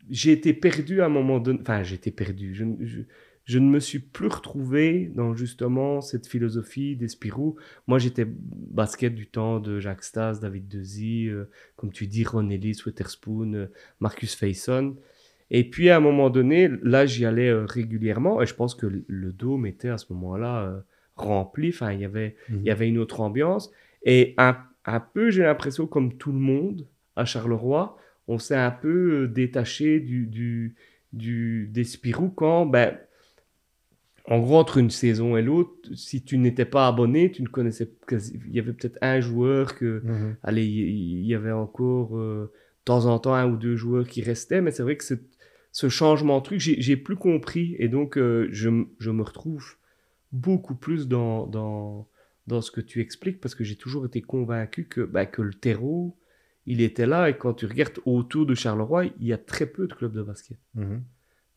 j'ai 0.10 0.32
été 0.32 0.54
perdu 0.54 1.02
à 1.02 1.06
un 1.06 1.10
moment 1.10 1.40
donné. 1.40 1.60
Enfin, 1.62 1.84
j'ai 1.84 1.96
été 1.96 2.12
perdu. 2.12 2.54
je, 3.46 3.60
ne 3.60 3.70
me 3.70 3.80
suis 3.80 4.00
plus 4.00 4.28
retrouvé 4.28 5.12
dans 5.16 5.34
justement 5.34 6.02
cette 6.02 6.28
philosophie 6.28 6.96
d'Espirou. 6.96 7.58
Moi, 7.88 8.00
j'étais 8.00 8.26
basket 8.28 9.16
du 9.16 9.28
temps 9.28 9.60
de 9.60 9.80
Jacques 9.80 10.04
Stas, 10.04 10.40
David 10.42 10.68
Dezy, 10.68 11.28
euh, 11.28 11.46
comme 11.76 11.92
tu 11.92 12.08
dis, 12.08 12.24
Ron 12.24 12.50
Ellis, 12.50 12.82
Witherspoon, 12.86 13.54
euh, 13.54 13.68
Marcus 14.00 14.36
Fayson. 14.36 14.96
Et 15.50 15.70
puis, 15.70 15.90
à 15.90 15.98
un 15.98 16.00
moment 16.00 16.30
donné, 16.30 16.70
là, 16.82 17.06
j'y 17.06 17.26
allais 17.26 17.50
euh, 17.50 17.66
régulièrement 17.66 18.42
et 18.42 18.46
je 18.46 18.56
pense 18.56 18.76
que 18.76 18.88
le 19.08 19.34
dôme 19.34 19.66
était 19.66 19.90
à 19.90 19.98
ce 19.98 20.12
moment-là 20.14 20.84
rempli. 21.16 21.70
Enfin, 21.70 21.92
il 21.92 22.02
y 22.02 22.06
avait, 22.06 22.36
il 22.50 22.56
y 22.56 22.60
mhm. 22.62 22.70
avait 22.70 22.88
une 22.88 22.98
autre 22.98 23.22
ambiance. 23.22 23.72
Et 24.04 24.34
un, 24.38 24.58
un 24.86 25.00
peu, 25.00 25.30
j'ai 25.30 25.44
l'impression, 25.44 25.88
comme 25.88 26.18
tout 26.18 26.32
le 26.32 26.40
monde 26.40 26.88
à 27.16 27.26
Charleroi, 27.26 27.98
on 28.28 28.40
s'est 28.40 28.56
un 28.56 28.72
peu 28.72 29.28
détaché 29.28 30.00
du, 30.00 30.26
du, 30.26 30.76
du 31.12 31.70
d'Espirou 31.72 32.30
quand, 32.30 32.66
ben, 32.66 32.98
en 34.26 34.40
gros, 34.40 34.58
entre 34.58 34.78
une 34.78 34.90
saison 34.90 35.36
et 35.36 35.42
l'autre, 35.42 35.90
si 35.96 36.24
tu 36.24 36.38
n'étais 36.38 36.66
pas 36.66 36.88
abonné, 36.88 37.32
tu 37.32 37.42
ne 37.42 37.48
connaissais 37.48 37.92
quasi... 38.08 38.40
Il 38.48 38.56
y 38.56 38.60
avait 38.60 38.72
peut-être 38.72 38.98
un 39.02 39.20
joueur 39.20 39.76
que... 39.76 40.02
Mhm. 40.04 40.36
Allez, 40.44 40.66
il 40.66 41.26
y 41.26 41.36
avait 41.36 41.52
encore 41.52 42.18
euh, 42.18 42.46
de 42.46 42.86
temps 42.86 43.06
en 43.06 43.20
temps 43.20 43.34
un 43.34 43.50
ou 43.50 43.58
deux 43.58 43.76
joueurs 43.76 44.08
qui 44.08 44.22
restaient, 44.22 44.62
mais 44.62 44.72
c'est 44.72 44.84
vrai 44.84 44.96
que 44.96 45.04
ce 45.74 45.90
changement 45.90 46.38
de 46.38 46.44
truc, 46.44 46.60
j'ai 46.60 46.96
plus 46.96 47.18
compris. 47.18 47.76
Et 47.80 47.90
donc, 47.90 48.18
euh, 48.18 48.48
je, 48.52 48.70
je, 49.00 49.10
me 49.10 49.24
retrouve 49.24 49.76
beaucoup 50.34 50.76
plus 50.76 51.08
dans, 51.08 51.48
dans, 51.48 52.08
dans 52.48 52.62
ce 52.62 52.72
que 52.72 52.82
tu 52.82 53.00
expliques, 53.00 53.40
parce 53.40 53.56
que 53.56 53.64
j'ai 53.64 53.78
toujours 53.78 54.06
été 54.06 54.22
convaincu 54.22 54.86
que, 54.86 55.02
bah, 55.02 55.26
que 55.26 55.42
le 55.42 55.54
terreau, 55.54 56.18
il 56.66 56.82
était 56.82 57.06
là. 57.06 57.30
Et 57.30 57.38
quand 57.38 57.54
tu 57.54 57.66
regardes 57.66 58.00
autour 58.06 58.46
de 58.46 58.56
Charleroi, 58.56 59.06
il 59.20 59.28
y 59.28 59.34
a 59.34 59.38
très 59.38 59.66
peu 59.66 59.88
de 59.88 59.94
clubs 59.94 60.14
de 60.14 60.24
basket. 60.24 60.58
Mhm. 60.76 61.04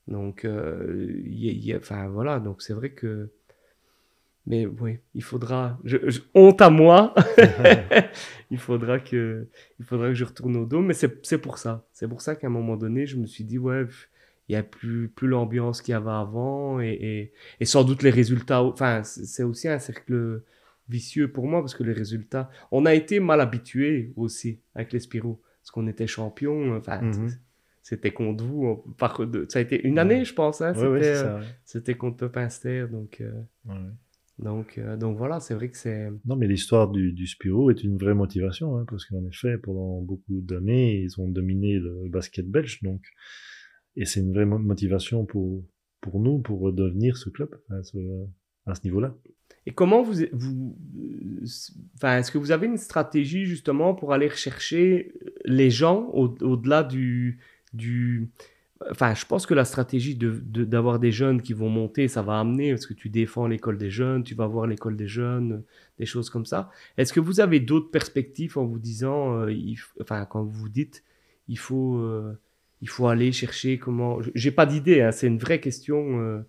Donc, 0.09 0.45
euh, 0.45 1.21
y, 1.25 1.75
enfin 1.75 2.07
voilà, 2.09 2.39
donc 2.39 2.63
c'est 2.63 2.75
vrai 2.75 2.91
que. 2.91 3.29
Mais 4.47 4.65
oui, 4.65 4.99
il 5.15 5.25
faudra. 5.25 5.77
honte 6.35 6.63
à 6.63 6.71
moi 6.71 7.13
Il 8.53 8.59
faudra 8.59 9.01
que 9.01 9.49
il 9.81 9.85
faudra 9.85 10.07
que 10.09 10.15
je 10.15 10.25
retourne 10.25 10.57
au 10.57 10.67
dos, 10.67 10.83
mais 10.83 10.95
c'est 10.95 11.39
pour 11.39 11.59
ça. 11.59 11.85
C'est 11.93 12.07
pour 12.07 12.21
ça 12.21 12.37
qu'à 12.37 12.47
un 12.47 12.51
moment 12.51 12.77
donné, 12.77 13.07
je 13.07 13.17
me 13.17 13.27
suis 13.27 13.43
dit, 13.43 13.59
ouais, 13.59 13.85
il 14.49 14.53
n'y 14.53 14.57
a 14.57 14.63
plus, 14.63 15.09
plus 15.09 15.29
l'ambiance 15.29 15.83
qu'il 15.83 15.93
y 15.93 15.95
avait 15.95 16.11
avant 16.11 16.81
et, 16.81 16.91
et, 16.91 17.33
et, 17.61 17.65
sans 17.65 17.85
doute 17.85 18.03
les 18.03 18.11
résultats. 18.11 18.63
Enfin, 18.63 19.03
c'est 19.03 19.43
aussi 19.43 19.69
un 19.69 19.79
cercle 19.79 20.43
vicieux 20.89 21.33
pour 21.33 21.47
moi 21.47 21.61
parce 21.61 21.75
que 21.75 21.83
les 21.83 21.93
résultats. 21.93 22.51
On 22.71 22.87
a 22.87 22.95
été 22.95 23.19
mal 23.19 23.41
habitués 23.41 24.13
aussi 24.17 24.61
avec 24.75 24.93
les 24.93 25.01
Spirou 25.01 25.41
parce 25.61 25.71
qu'on 25.73 25.89
était 25.89 26.07
champion. 26.07 26.77
Enfin, 26.77 27.03
mhm 27.03 27.31
c'était 27.87 28.11
contre 28.11 28.43
vous. 28.43 28.83
Par, 28.99 29.17
ça 29.49 29.61
a 29.61 29.63
été 29.63 29.87
une 29.87 30.01
année, 30.01 30.25
je 30.25 30.35
pense. 30.35 30.61
Hein, 30.61 30.73
c'était 31.65 31.95
contre 31.95 32.27
Pinster. 32.27 32.87
Donc, 32.91 33.21
euh, 33.21 33.31
donc, 34.41 34.77
euh, 34.79 34.97
donc 34.97 35.17
voilà, 35.17 35.39
c'est 35.39 35.55
vrai 35.55 35.69
que 35.69 35.77
c'est. 35.77 36.11
Non, 36.25 36.35
mais 36.35 36.49
l'histoire 36.49 36.91
du, 36.91 37.13
du 37.13 37.29
Spiro 37.29 37.71
est 37.71 37.85
une 37.85 37.97
vraie 37.97 38.15
motivation, 38.15 38.77
hein, 38.77 38.87
parce 38.91 39.05
qu'en 39.05 39.25
effet, 39.27 39.57
pendant 39.57 40.01
beaucoup 40.01 40.41
d'années, 40.41 40.99
ils 40.99 41.21
ont 41.21 41.29
dominé 41.29 41.79
le 41.79 42.09
basket 42.09 42.51
belge. 42.51 42.83
Donc, 42.83 43.03
et 43.97 44.05
c'est 44.05 44.21
une 44.21 44.33
vraie 44.33 44.45
motivation 44.45 45.25
pour, 45.25 45.65
pour 46.01 46.21
nous, 46.21 46.39
pour 46.39 46.61
redevenir 46.61 47.17
ce 47.17 47.31
club 47.31 47.51
à 47.71 47.83
ce, 47.83 48.85
niveau-là. 48.85 49.15
Et 49.65 49.73
comment 49.73 50.03
vous, 50.03 50.25
vous 50.33 50.77
enfin, 51.97 52.19
est-ce 52.19 52.31
que 52.31 52.39
vous 52.39 52.53
avez 52.53 52.67
une 52.67 52.77
stratégie 52.77 53.47
justement 53.47 53.95
pour 53.95 54.13
aller 54.13 54.29
rechercher 54.29 55.13
les 55.45 55.71
gens 55.71 56.09
au-delà 56.13 56.83
du, 56.83 57.41
du... 57.73 58.31
Enfin, 58.91 59.15
je 59.15 59.25
pense 59.25 59.47
que 59.47 59.55
la 59.55 59.65
stratégie 59.65 60.17
d'avoir 60.17 60.99
de, 60.99 61.07
des 61.07 61.11
jeunes 61.11 61.41
qui 61.41 61.55
vont 61.55 61.71
monter, 61.71 62.09
ça 62.09 62.21
va 62.21 62.39
amener, 62.39 62.73
parce 62.73 62.87
que 62.87 62.93
tu 62.93 63.09
défends 63.09 63.47
l'école 63.47 63.79
des 63.79 63.91
jeunes, 63.91 64.23
tu 64.23 64.35
vas 64.35 64.47
voir 64.47 64.67
l'école 64.67 64.97
des 64.97 65.09
jeunes, 65.09 65.65
des 65.99 66.05
choses 66.05 66.29
comme 66.29 66.45
ça. 66.45 66.71
Est-ce 66.99 67.13
que 67.15 67.21
vous 67.21 67.41
avez 67.41 67.59
d'autres 67.59 67.91
perspectives 67.91 68.59
en 68.59 68.67
vous 68.67 68.79
disant, 68.79 69.41
euh, 69.41 69.55
enfin, 70.03 70.27
quand 70.27 70.45
vous 70.45 70.69
dites, 70.69 71.03
il 71.49 71.59
faut, 71.59 71.97
euh, 71.97 72.39
il 72.83 72.89
faut 72.89 73.09
aller 73.09 73.33
chercher 73.33 73.79
comment... 73.79 74.19
J'ai 74.35 74.51
pas 74.51 74.67
d'idée, 74.67 75.01
hein, 75.01 75.13
c'est 75.13 75.27
une 75.27 75.39
vraie 75.39 75.61
question. 75.61 76.21
Euh. 76.21 76.43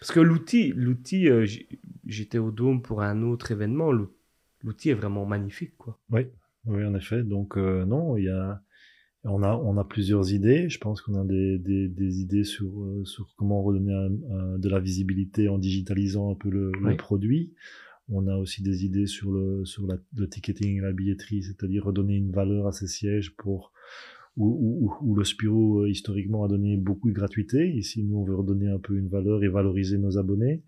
Parce 0.00 0.12
que 0.12 0.20
l'outil, 0.20 0.72
l'outil, 0.76 1.28
j'étais 2.06 2.38
au 2.38 2.50
Dôme 2.50 2.82
pour 2.82 3.02
un 3.02 3.22
autre 3.22 3.52
événement, 3.52 3.90
l'outil 4.62 4.90
est 4.90 4.94
vraiment 4.94 5.24
magnifique, 5.24 5.76
quoi. 5.78 5.98
Oui, 6.10 6.26
oui, 6.66 6.84
en 6.84 6.94
effet. 6.94 7.22
Donc, 7.22 7.56
non, 7.56 8.18
il 8.18 8.24
y 8.24 8.28
a 8.28 8.60
on 9.24 9.42
a, 9.42 9.54
on 9.56 9.76
a 9.78 9.84
plusieurs 9.84 10.32
idées. 10.32 10.68
Je 10.68 10.78
pense 10.78 11.00
qu'on 11.00 11.14
a 11.14 11.24
des, 11.24 11.58
des, 11.58 11.88
des, 11.88 12.20
idées 12.20 12.44
sur, 12.44 12.82
euh, 12.82 13.04
sur 13.04 13.34
comment 13.36 13.62
redonner 13.62 14.18
de 14.58 14.68
la 14.68 14.80
visibilité 14.80 15.48
en 15.48 15.58
digitalisant 15.58 16.30
un 16.30 16.34
peu 16.34 16.50
le, 16.50 16.72
le, 16.72 16.96
produit. 16.96 17.54
On 18.10 18.26
a 18.28 18.36
aussi 18.36 18.62
des 18.62 18.84
idées 18.84 19.06
sur 19.06 19.32
le, 19.32 19.64
sur 19.64 19.86
la, 19.86 19.96
le 20.14 20.28
ticketing 20.28 20.78
et 20.78 20.80
la 20.80 20.92
billetterie, 20.92 21.42
c'est-à-dire 21.42 21.84
redonner 21.84 22.16
une 22.16 22.32
valeur 22.32 22.66
à 22.66 22.72
ces 22.72 22.86
sièges 22.86 23.34
pour 23.34 23.72
où, 24.36 24.46
où, 24.82 24.94
où, 25.00 25.14
le 25.14 25.24
Spiro 25.24 25.82
euh, 25.82 25.88
historiquement 25.88 26.44
a 26.44 26.48
donné 26.48 26.76
beaucoup 26.76 27.08
de 27.08 27.14
gratuité. 27.14 27.70
Ici, 27.74 28.02
nous, 28.04 28.18
on 28.18 28.24
veut 28.24 28.34
redonner 28.34 28.68
un 28.68 28.78
peu 28.78 28.96
une 28.96 29.08
valeur 29.08 29.42
et 29.44 29.48
valoriser 29.48 29.98
nos 29.98 30.18
abonnés. 30.18 30.64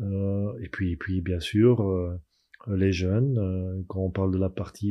Euh, 0.00 0.52
et 0.62 0.68
puis, 0.68 0.92
et 0.92 0.96
puis, 0.96 1.20
bien 1.20 1.40
sûr, 1.40 1.80
euh, 1.82 2.16
euh, 2.68 2.76
les 2.76 2.92
jeunes. 2.92 3.38
Euh, 3.38 3.82
quand 3.88 4.00
on 4.00 4.10
parle 4.10 4.32
de 4.32 4.38
la 4.38 4.50
partie 4.50 4.90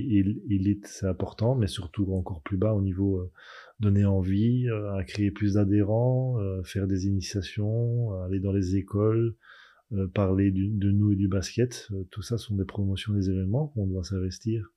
élite, 0.49 0.87
c'est 0.87 1.07
important, 1.07 1.55
mais 1.55 1.67
surtout 1.67 2.13
encore 2.13 2.41
plus 2.41 2.57
bas 2.57 2.73
au 2.73 2.81
niveau 2.81 3.19
euh, 3.19 3.31
donner 3.79 4.05
envie, 4.05 4.67
à 4.69 5.03
créer 5.03 5.31
plus 5.31 5.55
d'adhérents, 5.55 6.37
faire 6.63 6.85
des 6.85 7.07
initiations, 7.07 8.13
aller 8.21 8.39
dans 8.39 8.51
les 8.51 8.75
écoles, 8.75 9.35
parler 10.13 10.51
de 10.51 10.91
nous 10.91 11.11
et 11.13 11.15
du 11.15 11.27
basket. 11.27 11.89
tout 12.11 12.21
ça 12.21 12.37
sont 12.37 12.55
des 12.55 12.63
promotions 12.63 13.11
des 13.15 13.31
événements 13.31 13.69
qu'on 13.69 13.87
doit 13.87 14.03
s'investir. 14.03 14.71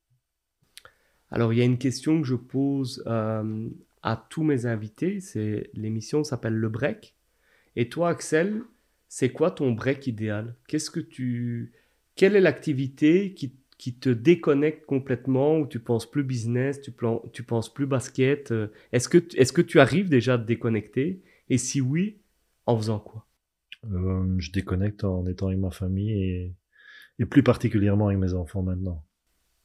Alors 1.35 1.51
il 1.51 1.59
y 1.59 1.61
a 1.61 1.65
une 1.65 1.77
question 1.77 2.21
que 2.21 2.27
je 2.27 2.35
pose 2.35 3.03
à 3.05 4.27
tous 4.29 4.43
mes 4.43 4.65
invités. 4.65 5.19
C'est 5.19 5.69
l'émission 5.73 6.23
s'appelle 6.23 6.55
le 6.55 6.69
break. 6.69 7.13
Et 7.75 7.89
toi, 7.89 8.09
Axel, 8.09 8.61
c'est 9.09 9.33
quoi 9.33 9.51
ton 9.51 9.73
break 9.73 10.07
idéal? 10.07 10.55
Qu'est-ce 10.67 10.89
que 10.89 11.01
tu 11.01 11.73
quelle 12.15 12.37
est 12.37 12.41
l'activité 12.41 13.33
qui, 13.33 13.51
te 13.99 14.09
déconnecte 14.09 14.85
complètement, 14.85 15.59
où 15.59 15.67
tu 15.67 15.79
penses 15.79 16.09
plus 16.09 16.23
business, 16.23 16.81
tu, 16.81 16.93
tu 17.33 17.43
penses 17.43 17.71
plus 17.71 17.85
basket 17.85 18.51
euh, 18.51 18.67
Est-ce 18.93 19.09
que, 19.09 19.17
est 19.17 19.51
que 19.53 19.61
tu 19.61 19.81
arrives 19.81 20.07
déjà 20.07 20.35
à 20.35 20.37
te 20.37 20.45
déconnecter? 20.45 21.21
Et 21.49 21.57
si 21.57 21.81
oui, 21.81 22.17
en 22.65 22.77
faisant 22.77 22.99
quoi? 22.99 23.27
Euh, 23.91 24.33
Je 24.37 24.51
déconnecte 24.51 25.03
en 25.03 25.25
étant 25.27 25.47
avec 25.47 25.59
ma 25.59 25.71
famille 25.71 26.55
et, 27.19 27.25
plus 27.25 27.43
particulièrement 27.43 28.07
avec 28.07 28.19
mes 28.19 28.33
enfants 28.33 28.63
maintenant. 28.63 29.03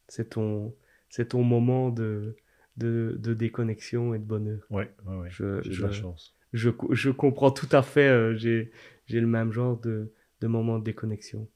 C'est 0.09 0.31
ton, 0.31 0.75
c'est 1.11 1.29
ton 1.29 1.42
moment 1.42 1.90
de, 1.90 2.37
de, 2.79 3.35
déconnexion 3.35 4.14
et 4.14 4.18
de 4.18 4.25
bonheur. 4.25 4.61
Oui, 4.70 4.85
ouais, 5.07 5.29
j'ai 5.29 5.44
de 5.44 5.83
la 5.83 5.92
chance. 5.92 6.35
Je, 6.53 6.70
je, 6.90 7.11
comprends 7.11 7.51
tout 7.51 7.68
à 7.70 7.83
fait, 7.83 8.09
euh, 8.09 8.35
j'ai, 8.35 8.73
j'ai 9.07 9.20
le 9.20 9.27
même 9.27 9.53
genre 9.53 9.79
de, 9.79 10.12
de 10.40 10.46
moment 10.46 10.79
de 10.79 10.85
déconnexion. 10.85 11.46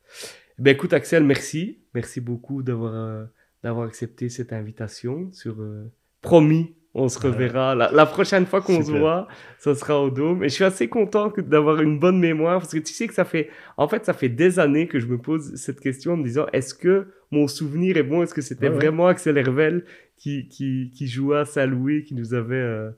Ben 0.58 0.72
écoute 0.72 0.92
Axel, 0.92 1.24
merci. 1.24 1.80
Merci 1.94 2.20
beaucoup 2.20 2.62
d'avoir 2.62 2.94
euh, 2.94 3.24
d'avoir 3.64 3.86
accepté 3.86 4.28
cette 4.28 4.52
invitation. 4.52 5.32
Sur, 5.32 5.60
euh, 5.60 5.90
promis, 6.20 6.76
on 6.94 7.09
se 7.09 7.18
reverra. 7.18 7.74
La, 7.74 8.07
prochaine 8.07 8.46
fois 8.46 8.62
qu'on 8.62 8.83
se 8.83 8.92
voit, 8.92 9.26
ça 9.59 9.74
sera 9.74 10.00
au 10.00 10.11
Dôme. 10.11 10.44
Et 10.44 10.48
je 10.48 10.54
suis 10.54 10.64
assez 10.64 10.88
content 10.88 11.33
d'avoir 11.37 11.80
une 11.80 11.98
bonne 11.98 12.20
mémoire 12.20 12.61
parce 12.61 12.72
que 12.72 12.78
tu 12.78 12.92
sais 12.92 13.09
que 13.09 13.14
ça 13.14 13.24
fait, 13.24 13.50
en 13.76 13.88
fait, 13.88 14.04
ça 14.04 14.12
fait 14.12 14.28
des 14.28 14.61
années 14.61 14.87
que 14.87 15.00
je 15.00 15.07
me 15.07 15.18
pose 15.18 15.57
cette 15.57 15.80
question 15.80 16.12
en 16.12 16.16
me 16.16 16.24
disant, 16.24 16.46
est-ce 16.52 16.72
que 16.72 17.09
mon 17.33 17.48
souvenir 17.48 17.96
est 17.96 18.04
bon? 18.04 18.22
Est-ce 18.22 18.33
que 18.33 18.42
c'était 18.42 18.68
vraiment 18.68 19.09
Axel 19.09 19.37
Hervel 19.37 19.85
qui, 20.16 20.46
qui, 20.46 20.92
qui 20.94 21.09
jouait 21.09 21.38
à 21.38 21.44
Saint-Louis, 21.44 22.04
qui 22.04 22.14
nous 22.14 22.33
avait, 22.33 22.54
euh, 22.54 22.90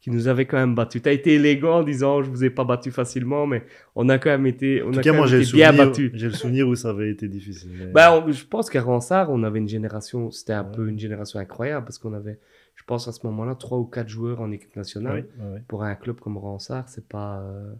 qui 0.00 0.12
nous 0.12 0.28
avait 0.28 0.46
quand 0.46 0.58
même 0.58 0.76
battu? 0.76 1.00
Tu 1.00 1.08
as 1.08 1.12
été 1.12 1.34
élégant 1.34 1.80
en 1.80 1.82
disant, 1.82 2.22
je 2.22 2.30
vous 2.30 2.44
ai 2.44 2.50
pas 2.50 2.62
battu 2.62 2.92
facilement, 2.92 3.48
mais 3.48 3.64
on 3.96 4.08
a 4.08 4.18
quand 4.18 4.30
même 4.30 4.46
été, 4.46 4.80
on 4.84 4.90
en 4.90 4.96
a 4.96 5.02
quand 5.02 5.12
moi, 5.12 5.28
même 5.28 5.42
été 5.42 5.52
bien 5.52 5.72
battu. 5.72 6.12
J'ai 6.14 6.28
le 6.28 6.34
souvenir 6.34 6.68
où 6.68 6.76
ça 6.76 6.90
avait 6.90 7.10
été 7.10 7.26
difficile. 7.26 7.90
Ben, 7.92 8.24
je 8.30 8.44
pense 8.44 8.70
qu'à 8.70 8.80
Ransard, 8.80 9.28
on 9.32 9.42
avait 9.42 9.58
une 9.58 9.68
génération, 9.68 10.30
c'était 10.30 10.52
un 10.52 10.62
peu 10.62 10.88
une 10.88 11.00
génération 11.00 11.40
incroyable 11.40 11.84
parce 11.84 11.98
qu'on 11.98 12.12
avait, 12.12 12.38
je 12.80 12.84
pense 12.86 13.06
à 13.08 13.12
ce 13.12 13.26
moment-là, 13.26 13.56
trois 13.56 13.76
ou 13.76 13.84
quatre 13.84 14.08
joueurs 14.08 14.40
en 14.40 14.50
équipe 14.50 14.74
nationale. 14.74 15.26
Pour 15.68 15.84
un 15.84 15.94
club 15.94 16.18
comme 16.18 16.38
Ransard, 16.38 16.88
c'est 16.88 17.06
pas. 17.06 17.42
Euh, 17.42 17.74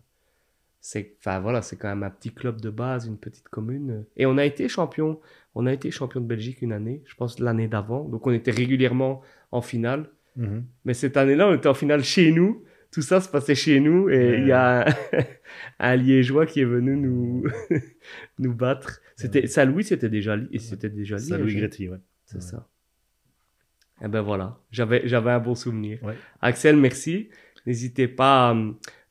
c'est, 0.82 1.16
enfin 1.18 1.40
voilà, 1.40 1.62
c'est 1.62 1.76
quand 1.76 1.88
même 1.88 2.02
un 2.02 2.10
petit 2.10 2.34
club 2.34 2.60
de 2.60 2.68
base, 2.68 3.06
une 3.06 3.16
petite 3.16 3.48
commune. 3.48 4.04
Et 4.18 4.26
on 4.26 4.36
a 4.36 4.44
été 4.44 4.68
champion. 4.68 5.18
On 5.54 5.64
a 5.64 5.72
été 5.72 5.90
champion 5.90 6.20
de 6.20 6.26
Belgique 6.26 6.60
une 6.60 6.72
année, 6.72 7.02
je 7.06 7.14
pense 7.14 7.38
l'année 7.38 7.66
d'avant. 7.66 8.04
Donc 8.04 8.26
on 8.26 8.30
était 8.30 8.50
régulièrement 8.50 9.22
en 9.52 9.62
finale. 9.62 10.10
Mhm. 10.36 10.64
Mais 10.84 10.92
cette 10.92 11.16
année-là, 11.16 11.48
on 11.48 11.54
était 11.54 11.68
en 11.68 11.74
finale 11.74 12.04
chez 12.04 12.30
nous. 12.30 12.62
Tout 12.92 13.02
ça 13.02 13.22
se 13.22 13.28
passait 13.30 13.54
chez 13.54 13.80
nous 13.80 14.10
et 14.10 14.36
il 14.36 14.48
y 14.48 14.52
a 14.52 14.84
un, 15.78 15.96
Liégeois 15.96 16.44
qui 16.44 16.60
est 16.60 16.66
venu 16.66 16.94
nous, 16.94 17.44
nous 18.38 18.54
battre. 18.54 19.00
C'était, 19.16 19.46
Saint-Louis, 19.46 19.84
c'était 19.84 20.10
déjà, 20.10 20.36
c'était 20.58 20.90
déjà 20.90 21.16
Saint-Louis 21.16 21.54
Gretti, 21.54 21.88
ouais. 21.88 22.00
C'est 22.26 22.42
ça. 22.42 22.68
Et 24.00 24.04
eh 24.06 24.08
ben 24.08 24.22
voilà, 24.22 24.58
j'avais, 24.70 25.06
j'avais 25.06 25.30
un 25.30 25.40
bon 25.40 25.54
souvenir. 25.54 25.98
Axel, 26.40 26.76
merci. 26.76 27.28
N'hésitez 27.66 28.08
pas 28.08 28.50
à 28.50 28.56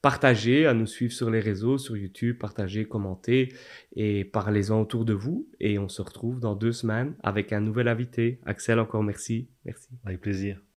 partager, 0.01 0.65
à 0.65 0.73
nous 0.73 0.87
suivre 0.87 1.13
sur 1.13 1.29
les 1.29 1.39
réseaux, 1.39 1.77
sur 1.77 1.95
YouTube, 1.95 2.37
partager, 2.39 2.85
commenter 2.85 3.53
et 3.95 4.23
parlez-en 4.25 4.81
autour 4.81 5.05
de 5.05 5.13
vous. 5.13 5.47
Et 5.59 5.77
on 5.77 5.89
se 5.89 6.01
retrouve 6.01 6.39
dans 6.39 6.55
deux 6.55 6.71
semaines 6.71 7.13
avec 7.21 7.53
un 7.53 7.59
nouvel 7.59 7.87
invité. 7.87 8.39
Axel, 8.45 8.79
encore 8.79 9.03
merci. 9.03 9.47
Merci. 9.65 9.89
Avec 10.05 10.21
plaisir. 10.21 10.59